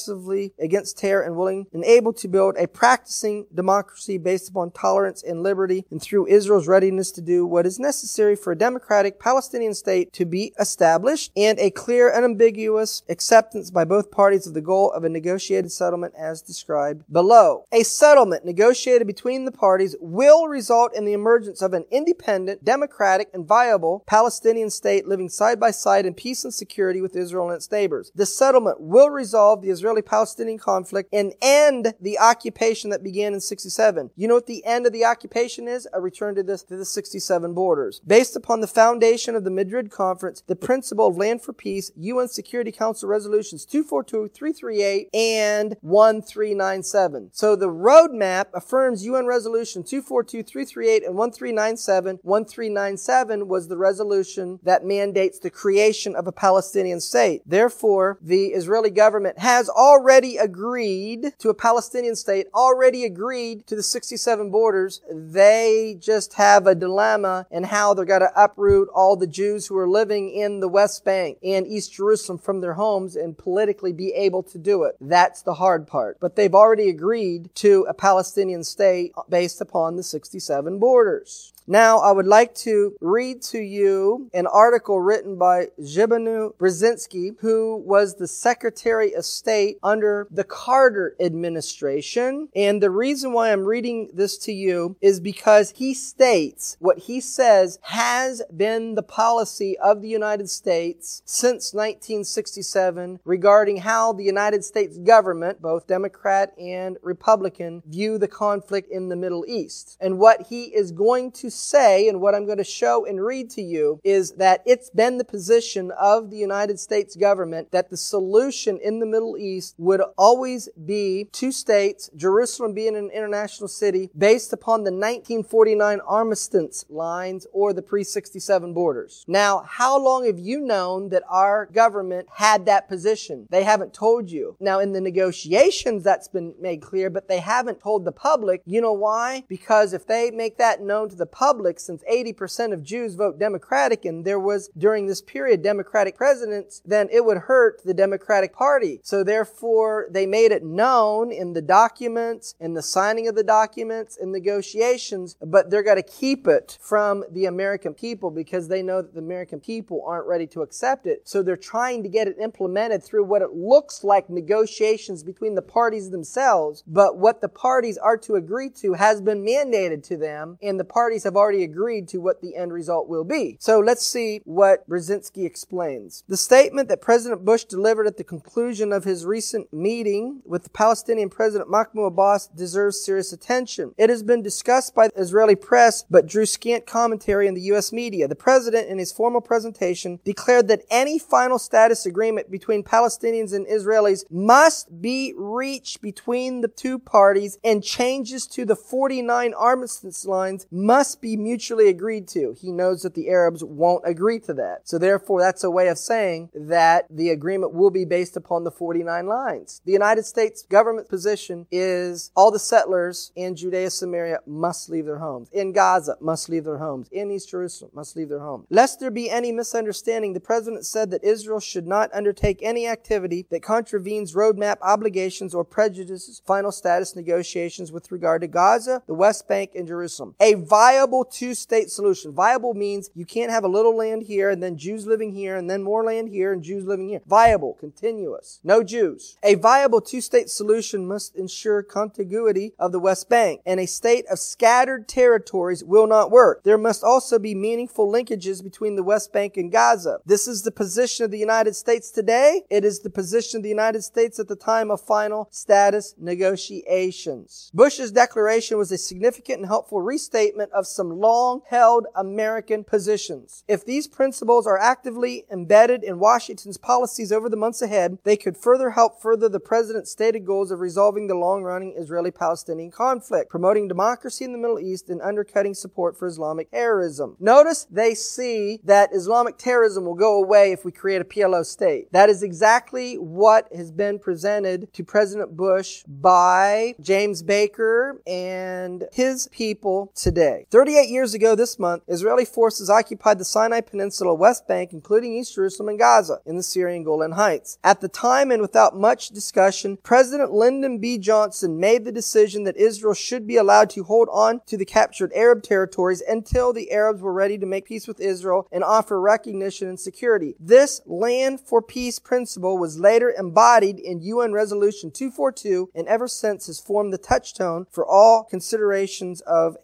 against 0.59 0.97
terror 0.97 1.21
and 1.21 1.35
willing 1.35 1.67
and 1.73 1.83
able 1.83 2.13
to 2.13 2.27
build 2.27 2.55
a 2.57 2.67
practicing 2.67 3.45
democracy 3.53 4.17
based 4.17 4.49
upon 4.49 4.71
tolerance 4.71 5.23
and 5.23 5.43
liberty 5.43 5.85
and 5.91 6.01
through 6.01 6.27
Israel's 6.27 6.67
readiness 6.67 7.11
to 7.11 7.21
do 7.21 7.45
what 7.45 7.65
is 7.65 7.79
necessary 7.79 8.35
for 8.35 8.51
a 8.51 8.57
democratic 8.57 9.19
Palestinian 9.19 9.73
state 9.73 10.13
to 10.13 10.25
be 10.25 10.53
established 10.59 11.31
and 11.35 11.59
a 11.59 11.71
clear 11.71 12.09
and 12.09 12.23
ambiguous 12.23 13.03
acceptance 13.09 13.71
by 13.71 13.83
both 13.83 14.11
parties 14.11 14.47
of 14.47 14.53
the 14.53 14.61
goal 14.61 14.91
of 14.91 15.03
a 15.03 15.09
negotiated 15.09 15.71
settlement 15.71 16.13
as 16.17 16.41
described 16.41 17.03
below. 17.11 17.65
A 17.71 17.83
settlement 17.83 18.45
negotiated 18.45 19.07
between 19.07 19.45
the 19.45 19.51
parties 19.51 19.95
will 19.99 20.47
result 20.47 20.95
in 20.95 21.05
the 21.05 21.13
emergence 21.13 21.61
of 21.61 21.73
an 21.73 21.85
independent, 21.91 22.63
democratic, 22.63 23.29
and 23.33 23.47
viable 23.47 24.03
Palestinian 24.05 24.69
state 24.69 25.07
living 25.07 25.29
side 25.29 25.59
by 25.59 25.71
side 25.71 26.05
in 26.05 26.13
peace 26.13 26.43
and 26.43 26.53
security 26.53 27.01
with 27.01 27.15
Israel 27.15 27.47
and 27.47 27.55
its 27.55 27.71
neighbors. 27.71 28.11
The 28.15 28.25
settlement 28.25 28.79
will 28.79 29.09
resolve 29.09 29.61
the 29.61 29.69
Israeli-Palestinian 29.71 30.59
conflict 30.59 31.09
and 31.11 31.33
end 31.41 31.93
the 31.99 32.19
occupation 32.19 32.89
that 32.91 33.03
began 33.03 33.33
in 33.33 33.41
67. 33.41 34.11
You 34.15 34.27
know 34.27 34.35
what 34.35 34.47
the 34.47 34.65
end 34.65 34.85
of 34.85 34.93
the 34.93 35.05
occupation 35.05 35.67
is? 35.67 35.87
A 35.93 36.01
return 36.01 36.35
to 36.35 36.43
this 36.43 36.63
to 36.63 36.77
the 36.77 36.85
67 36.85 37.53
borders. 37.53 38.01
Based 38.05 38.35
upon 38.35 38.61
the 38.61 38.67
foundation 38.67 39.35
of 39.35 39.43
the 39.43 39.51
Madrid 39.51 39.89
Conference, 39.89 40.43
the 40.45 40.55
principle 40.55 41.07
of 41.07 41.17
land 41.17 41.41
for 41.41 41.53
peace, 41.53 41.91
UN 41.95 42.27
Security 42.27 42.71
Council 42.71 43.09
resolutions 43.09 43.65
242, 43.65 44.29
338, 44.33 45.09
and 45.13 45.75
1397. 45.81 47.29
So 47.33 47.55
the 47.55 47.69
roadmap 47.69 48.47
affirms 48.53 49.05
UN 49.05 49.25
resolution 49.25 49.83
242, 49.83 50.43
338, 50.43 51.03
and 51.05 51.15
1397. 51.15 52.19
1397 52.23 53.47
was 53.47 53.67
the 53.67 53.77
resolution 53.77 54.59
that 54.63 54.85
mandates 54.85 55.39
the 55.39 55.49
creation 55.49 56.15
of 56.15 56.27
a 56.27 56.31
Palestinian 56.31 56.99
state. 56.99 57.41
Therefore, 57.45 58.17
the 58.21 58.47
Israeli 58.47 58.89
government 58.89 59.39
has 59.61 59.69
already 59.69 60.37
agreed 60.37 61.33
to 61.37 61.49
a 61.49 61.53
Palestinian 61.53 62.15
state, 62.15 62.47
already 62.51 63.03
agreed 63.03 63.67
to 63.67 63.75
the 63.75 63.83
67 63.83 64.49
borders. 64.49 65.01
They 65.13 65.97
just 65.99 66.33
have 66.33 66.65
a 66.65 66.73
dilemma 66.73 67.45
in 67.51 67.65
how 67.65 67.93
they're 67.93 68.03
going 68.05 68.21
to 68.21 68.43
uproot 68.43 68.89
all 68.91 69.15
the 69.15 69.27
Jews 69.27 69.67
who 69.67 69.77
are 69.77 69.87
living 69.87 70.31
in 70.31 70.61
the 70.61 70.67
West 70.67 71.05
Bank 71.05 71.37
and 71.43 71.67
East 71.67 71.93
Jerusalem 71.93 72.39
from 72.39 72.61
their 72.61 72.73
homes 72.73 73.15
and 73.15 73.37
politically 73.37 73.93
be 73.93 74.11
able 74.13 74.41
to 74.41 74.57
do 74.57 74.81
it. 74.81 74.95
That's 74.99 75.43
the 75.43 75.53
hard 75.53 75.85
part. 75.85 76.17
But 76.19 76.35
they've 76.35 76.55
already 76.55 76.89
agreed 76.89 77.53
to 77.57 77.85
a 77.87 77.93
Palestinian 77.93 78.63
state 78.63 79.13
based 79.29 79.61
upon 79.61 79.95
the 79.95 80.01
67 80.01 80.79
borders. 80.79 81.53
Now, 81.67 81.99
I 81.99 82.11
would 82.11 82.25
like 82.25 82.55
to 82.55 82.95
read 82.99 83.41
to 83.43 83.59
you 83.59 84.29
an 84.33 84.47
article 84.47 84.99
written 84.99 85.37
by 85.37 85.67
Zbigniew 85.79 86.55
Brzezinski, 86.55 87.35
who 87.39 87.77
was 87.85 88.15
the 88.15 88.27
Secretary 88.27 89.13
of 89.13 89.25
State 89.25 89.77
under 89.83 90.27
the 90.31 90.43
Carter 90.43 91.15
administration. 91.19 92.49
And 92.55 92.81
the 92.81 92.89
reason 92.89 93.31
why 93.31 93.51
I'm 93.51 93.65
reading 93.65 94.09
this 94.13 94.37
to 94.39 94.51
you 94.51 94.95
is 95.01 95.19
because 95.19 95.73
he 95.75 95.93
states 95.93 96.77
what 96.79 96.97
he 96.97 97.21
says 97.21 97.77
has 97.83 98.41
been 98.55 98.95
the 98.95 99.03
policy 99.03 99.77
of 99.77 100.01
the 100.01 100.09
United 100.09 100.49
States 100.49 101.21
since 101.25 101.73
1967 101.73 103.19
regarding 103.23 103.77
how 103.77 104.13
the 104.13 104.23
United 104.23 104.63
States 104.65 104.97
government, 104.97 105.61
both 105.61 105.85
Democrat 105.85 106.53
and 106.59 106.97
Republican, 107.03 107.83
view 107.85 108.17
the 108.17 108.27
conflict 108.27 108.89
in 108.91 109.09
the 109.09 109.15
Middle 109.15 109.45
East. 109.47 109.97
And 110.01 110.17
what 110.17 110.47
he 110.47 110.63
is 110.63 110.91
going 110.91 111.31
to 111.33 111.50
say, 111.51 112.07
and 112.07 112.21
what 112.21 112.35
I'm 112.35 112.45
going 112.45 112.57
to 112.57 112.63
show 112.63 113.05
and 113.05 113.23
read 113.23 113.49
to 113.51 113.61
you, 113.61 113.99
is 114.03 114.33
that 114.33 114.61
it's 114.65 114.89
been 114.89 115.17
the 115.17 115.25
position 115.25 115.91
of 115.99 116.29
the 116.29 116.37
United 116.37 116.79
States 116.79 117.15
government 117.15 117.71
that 117.71 117.89
the 117.89 117.97
solution 117.97 118.79
in 118.81 118.99
the 118.99 119.05
Middle 119.05 119.37
East 119.37 119.75
would 119.77 120.01
always 120.17 120.69
be 120.85 121.29
two 121.31 121.51
states, 121.51 122.09
Jerusalem 122.15 122.73
being 122.73 122.95
an 122.95 123.09
international 123.13 123.67
city, 123.67 124.09
based 124.17 124.53
upon 124.53 124.83
the 124.83 124.91
1949 124.91 125.99
armistice 126.07 126.85
lines 126.89 127.47
or 127.51 127.73
the 127.73 127.81
pre-67 127.81 128.73
borders. 128.73 129.25
Now, 129.27 129.63
how 129.67 129.99
long 129.99 130.25
have 130.25 130.39
you 130.39 130.61
known 130.61 131.09
that 131.09 131.23
our 131.29 131.67
government 131.67 132.27
had 132.35 132.65
that 132.65 132.87
position? 132.87 133.47
They 133.49 133.63
haven't 133.63 133.93
told 133.93 134.29
you. 134.29 134.55
Now, 134.59 134.79
in 134.79 134.93
the 134.93 135.01
negotiations, 135.01 136.03
that's 136.03 136.27
been 136.27 136.53
made 136.59 136.81
clear, 136.81 137.09
but 137.09 137.27
they 137.27 137.39
haven't 137.39 137.81
told 137.81 138.05
the 138.05 138.11
public. 138.11 138.61
You 138.65 138.81
know 138.81 138.93
why? 138.93 139.43
Because 139.47 139.93
if 139.93 140.07
they 140.07 140.31
make 140.31 140.57
that 140.57 140.81
known 140.81 141.09
to 141.09 141.15
the 141.15 141.25
public, 141.25 141.40
since 141.77 142.03
80% 142.09 142.71
of 142.71 142.83
Jews 142.83 143.15
vote 143.15 143.39
Democratic 143.39 144.05
and 144.05 144.23
there 144.23 144.39
was 144.39 144.69
during 144.77 145.07
this 145.07 145.21
period 145.21 145.63
Democratic 145.63 146.15
presidents, 146.15 146.81
then 146.85 147.09
it 147.11 147.25
would 147.25 147.37
hurt 147.37 147.81
the 147.83 147.95
Democratic 147.95 148.53
Party. 148.53 148.99
So 149.03 149.23
therefore, 149.23 150.07
they 150.11 150.27
made 150.27 150.51
it 150.51 150.63
known 150.63 151.31
in 151.31 151.53
the 151.53 151.61
documents, 151.61 152.53
in 152.59 152.75
the 152.75 152.83
signing 152.83 153.27
of 153.27 153.35
the 153.35 153.43
documents, 153.43 154.17
in 154.17 154.31
negotiations, 154.31 155.35
but 155.41 155.69
they're 155.69 155.81
going 155.81 155.95
to 155.97 156.03
keep 156.03 156.47
it 156.47 156.77
from 156.79 157.23
the 157.31 157.45
American 157.45 157.93
people 157.95 158.29
because 158.29 158.67
they 158.67 158.83
know 158.83 159.01
that 159.01 159.13
the 159.13 159.19
American 159.19 159.59
people 159.59 160.03
aren't 160.05 160.27
ready 160.27 160.45
to 160.47 160.61
accept 160.61 161.07
it. 161.07 161.27
So 161.27 161.41
they're 161.41 161.57
trying 161.57 162.03
to 162.03 162.09
get 162.09 162.27
it 162.27 162.37
implemented 162.39 163.03
through 163.03 163.23
what 163.23 163.41
it 163.41 163.53
looks 163.53 164.03
like 164.03 164.29
negotiations 164.29 165.23
between 165.23 165.55
the 165.55 165.61
parties 165.61 166.11
themselves, 166.11 166.83
but 166.85 167.17
what 167.17 167.41
the 167.41 167.49
parties 167.49 167.97
are 167.97 168.17
to 168.17 168.35
agree 168.35 168.69
to 168.69 168.93
has 168.93 169.21
been 169.21 169.43
mandated 169.43 170.03
to 170.03 170.17
them, 170.17 170.57
and 170.61 170.79
the 170.79 170.85
parties 170.85 171.23
have 171.23 171.30
already 171.35 171.63
agreed 171.63 172.07
to 172.09 172.19
what 172.19 172.41
the 172.41 172.55
end 172.55 172.73
result 172.73 173.07
will 173.07 173.23
be. 173.23 173.57
So 173.59 173.79
let's 173.79 174.05
see 174.05 174.41
what 174.45 174.87
Brzezinski 174.89 175.45
explains. 175.45 176.23
The 176.27 176.37
statement 176.37 176.89
that 176.89 177.01
President 177.01 177.45
Bush 177.45 177.63
delivered 177.63 178.07
at 178.07 178.17
the 178.17 178.23
conclusion 178.23 178.91
of 178.91 179.03
his 179.03 179.25
recent 179.25 179.71
meeting 179.73 180.41
with 180.45 180.63
the 180.63 180.69
Palestinian 180.69 181.29
President 181.29 181.69
Mahmoud 181.69 182.05
Abbas 182.05 182.47
deserves 182.47 183.03
serious 183.03 183.31
attention. 183.33 183.93
It 183.97 184.09
has 184.09 184.23
been 184.23 184.41
discussed 184.41 184.93
by 184.95 185.07
the 185.07 185.19
Israeli 185.19 185.55
press, 185.55 186.03
but 186.09 186.27
drew 186.27 186.45
scant 186.45 186.85
commentary 186.85 187.47
in 187.47 187.53
the 187.53 187.61
U.S. 187.61 187.91
media. 187.91 188.27
The 188.27 188.35
president, 188.35 188.89
in 188.89 188.97
his 188.97 189.11
formal 189.11 189.41
presentation, 189.41 190.19
declared 190.23 190.67
that 190.67 190.83
any 190.89 191.19
final 191.19 191.59
status 191.59 192.05
agreement 192.05 192.51
between 192.51 192.83
Palestinians 192.83 193.53
and 193.53 193.67
Israelis 193.67 194.25
must 194.29 195.01
be 195.01 195.33
reached 195.37 196.01
between 196.01 196.61
the 196.61 196.67
two 196.67 196.99
parties 196.99 197.57
and 197.63 197.83
changes 197.83 198.47
to 198.47 198.65
the 198.65 198.75
49 198.75 199.53
armistice 199.53 200.25
lines 200.25 200.67
must 200.71 201.20
be 201.21 201.37
mutually 201.37 201.87
agreed 201.87 202.27
to. 202.29 202.55
He 202.59 202.71
knows 202.71 203.03
that 203.03 203.13
the 203.13 203.29
Arabs 203.29 203.63
won't 203.63 204.03
agree 204.05 204.39
to 204.41 204.53
that. 204.55 204.81
So 204.83 204.97
therefore, 204.97 205.41
that's 205.41 205.63
a 205.63 205.71
way 205.71 205.87
of 205.87 205.97
saying 205.97 206.49
that 206.53 207.05
the 207.09 207.29
agreement 207.29 207.73
will 207.73 207.91
be 207.91 208.05
based 208.05 208.35
upon 208.35 208.63
the 208.63 208.71
49 208.71 209.27
lines. 209.27 209.81
The 209.85 209.91
United 209.91 210.25
States 210.25 210.63
government 210.63 211.09
position 211.09 211.67
is 211.71 212.31
all 212.35 212.51
the 212.51 212.59
settlers 212.59 213.31
in 213.35 213.55
Judea, 213.55 213.89
Samaria 213.89 214.39
must 214.45 214.89
leave 214.89 215.05
their 215.05 215.19
homes. 215.19 215.49
In 215.51 215.71
Gaza, 215.71 216.17
must 216.19 216.49
leave 216.49 216.63
their 216.63 216.77
homes. 216.77 217.07
In 217.11 217.31
East 217.31 217.49
Jerusalem, 217.49 217.91
must 217.93 218.15
leave 218.15 218.29
their 218.29 218.39
homes. 218.39 218.65
Lest 218.69 218.99
there 218.99 219.11
be 219.11 219.29
any 219.29 219.51
misunderstanding, 219.51 220.33
the 220.33 220.39
president 220.39 220.85
said 220.85 221.11
that 221.11 221.23
Israel 221.23 221.59
should 221.59 221.87
not 221.87 222.13
undertake 222.13 222.59
any 222.61 222.87
activity 222.87 223.45
that 223.49 223.61
contravenes 223.61 224.33
roadmap 224.33 224.77
obligations 224.81 225.53
or 225.53 225.63
prejudices 225.63 226.41
final 226.45 226.71
status 226.71 227.15
negotiations 227.15 227.91
with 227.91 228.11
regard 228.11 228.41
to 228.41 228.47
Gaza, 228.47 229.03
the 229.07 229.13
West 229.13 229.47
Bank, 229.47 229.71
and 229.75 229.87
Jerusalem. 229.87 230.35
A 230.39 230.53
viable 230.55 231.10
viable 231.11 231.25
two-state 231.25 231.89
solution. 231.89 232.31
Viable 232.31 232.73
means 232.73 233.09
you 233.13 233.25
can't 233.25 233.51
have 233.51 233.65
a 233.65 233.67
little 233.67 233.97
land 233.97 234.23
here 234.23 234.49
and 234.49 234.63
then 234.63 234.77
Jews 234.77 235.05
living 235.05 235.33
here 235.33 235.57
and 235.57 235.69
then 235.69 235.83
more 235.83 236.05
land 236.05 236.29
here 236.29 236.53
and 236.53 236.63
Jews 236.63 236.85
living 236.85 237.09
here. 237.09 237.21
Viable, 237.27 237.73
continuous. 237.73 238.61
No 238.63 238.81
Jews. 238.81 239.37
A 239.43 239.55
viable 239.55 239.99
two-state 239.99 240.49
solution 240.49 241.05
must 241.05 241.35
ensure 241.35 241.83
contiguity 241.83 242.71
of 242.79 242.93
the 242.93 242.99
West 242.99 243.27
Bank 243.27 243.59
and 243.65 243.77
a 243.77 243.87
state 243.87 244.25
of 244.31 244.39
scattered 244.39 245.09
territories 245.09 245.83
will 245.83 246.07
not 246.07 246.31
work. 246.31 246.63
There 246.63 246.77
must 246.77 247.03
also 247.03 247.37
be 247.37 247.55
meaningful 247.55 248.09
linkages 248.09 248.63
between 248.63 248.95
the 248.95 249.03
West 249.03 249.33
Bank 249.33 249.57
and 249.57 249.69
Gaza. 249.69 250.19
This 250.25 250.47
is 250.47 250.61
the 250.61 250.71
position 250.71 251.25
of 251.25 251.31
the 251.31 251.39
United 251.39 251.75
States 251.75 252.09
today. 252.09 252.61
It 252.69 252.85
is 252.85 253.01
the 253.01 253.09
position 253.09 253.57
of 253.57 253.63
the 253.63 253.69
United 253.69 254.03
States 254.03 254.39
at 254.39 254.47
the 254.47 254.55
time 254.55 254.89
of 254.89 255.01
final 255.01 255.49
status 255.51 256.15
negotiations. 256.17 257.69
Bush's 257.73 258.13
declaration 258.13 258.77
was 258.77 258.93
a 258.93 258.97
significant 258.97 259.59
and 259.59 259.67
helpful 259.67 260.01
restatement 260.01 260.71
of 260.71 260.87
some 260.87 261.00
long 261.09 261.61
held 261.67 262.07
American 262.15 262.83
positions. 262.83 263.63
If 263.67 263.85
these 263.85 264.07
principles 264.07 264.67
are 264.67 264.77
actively 264.77 265.45
embedded 265.51 266.03
in 266.03 266.19
Washington's 266.19 266.77
policies 266.77 267.31
over 267.31 267.49
the 267.49 267.57
months 267.57 267.81
ahead, 267.81 268.17
they 268.23 268.37
could 268.37 268.57
further 268.57 268.91
help 268.91 269.21
further 269.21 269.49
the 269.49 269.59
president's 269.59 270.11
stated 270.11 270.45
goals 270.45 270.71
of 270.71 270.79
resolving 270.79 271.27
the 271.27 271.35
long 271.35 271.63
running 271.63 271.95
Israeli 271.97 272.31
Palestinian 272.31 272.91
conflict, 272.91 273.49
promoting 273.49 273.87
democracy 273.87 274.45
in 274.45 274.51
the 274.51 274.57
Middle 274.57 274.79
East, 274.79 275.09
and 275.09 275.21
undercutting 275.21 275.73
support 275.73 276.17
for 276.17 276.27
Islamic 276.27 276.71
terrorism. 276.71 277.35
Notice 277.39 277.87
they 277.89 278.13
see 278.13 278.79
that 278.83 279.13
Islamic 279.13 279.57
terrorism 279.57 280.05
will 280.05 280.15
go 280.15 280.41
away 280.41 280.71
if 280.71 280.85
we 280.85 280.91
create 280.91 281.21
a 281.21 281.25
PLO 281.25 281.65
state. 281.65 282.11
That 282.11 282.29
is 282.29 282.43
exactly 282.43 283.15
what 283.15 283.67
has 283.73 283.91
been 283.91 284.19
presented 284.19 284.93
to 284.93 285.03
President 285.03 285.55
Bush 285.55 286.03
by 286.07 286.95
James 286.99 287.43
Baker 287.43 288.21
and 288.25 289.05
his 289.11 289.47
people 289.49 290.11
today. 290.15 290.65
38 290.91 291.09
years 291.09 291.33
ago 291.33 291.55
this 291.55 291.79
month, 291.79 292.03
Israeli 292.09 292.43
forces 292.43 292.89
occupied 292.89 293.37
the 293.37 293.45
Sinai 293.45 293.79
Peninsula, 293.79 294.33
West 294.33 294.67
Bank, 294.67 294.91
including 294.91 295.33
East 295.33 295.55
Jerusalem 295.55 295.87
and 295.87 295.97
Gaza 295.97 296.39
in 296.45 296.57
the 296.57 296.63
Syrian 296.63 297.05
Golan 297.05 297.31
Heights. 297.31 297.77
At 297.81 298.01
the 298.01 298.09
time 298.09 298.51
and 298.51 298.61
without 298.61 298.97
much 298.97 299.29
discussion, 299.29 299.99
President 300.03 300.51
Lyndon 300.51 300.99
B. 300.99 301.17
Johnson 301.17 301.79
made 301.79 302.03
the 302.03 302.11
decision 302.11 302.65
that 302.65 302.75
Israel 302.75 303.13
should 303.13 303.47
be 303.47 303.55
allowed 303.55 303.89
to 303.91 304.03
hold 304.03 304.27
on 304.33 304.59
to 304.65 304.75
the 304.75 304.83
captured 304.83 305.31
Arab 305.33 305.63
territories 305.63 306.21
until 306.27 306.73
the 306.73 306.91
Arabs 306.91 307.21
were 307.21 307.31
ready 307.31 307.57
to 307.57 307.65
make 307.65 307.85
peace 307.85 308.05
with 308.05 308.19
Israel 308.19 308.67
and 308.69 308.83
offer 308.83 309.21
recognition 309.21 309.87
and 309.87 309.97
security. 309.97 310.55
This 310.59 310.99
land 311.05 311.61
for 311.61 311.81
peace 311.81 312.19
principle 312.19 312.77
was 312.77 312.99
later 312.99 313.33
embodied 313.39 313.97
in 313.97 314.19
UN 314.23 314.51
Resolution 314.51 315.09
242 315.09 315.91
and 315.95 316.05
ever 316.09 316.27
since 316.27 316.67
has 316.67 316.81
formed 316.81 317.13
the 317.13 317.17
touchstone 317.17 317.85
for 317.89 318.05
all 318.05 318.43
considerations 318.43 319.39
of 319.41 319.77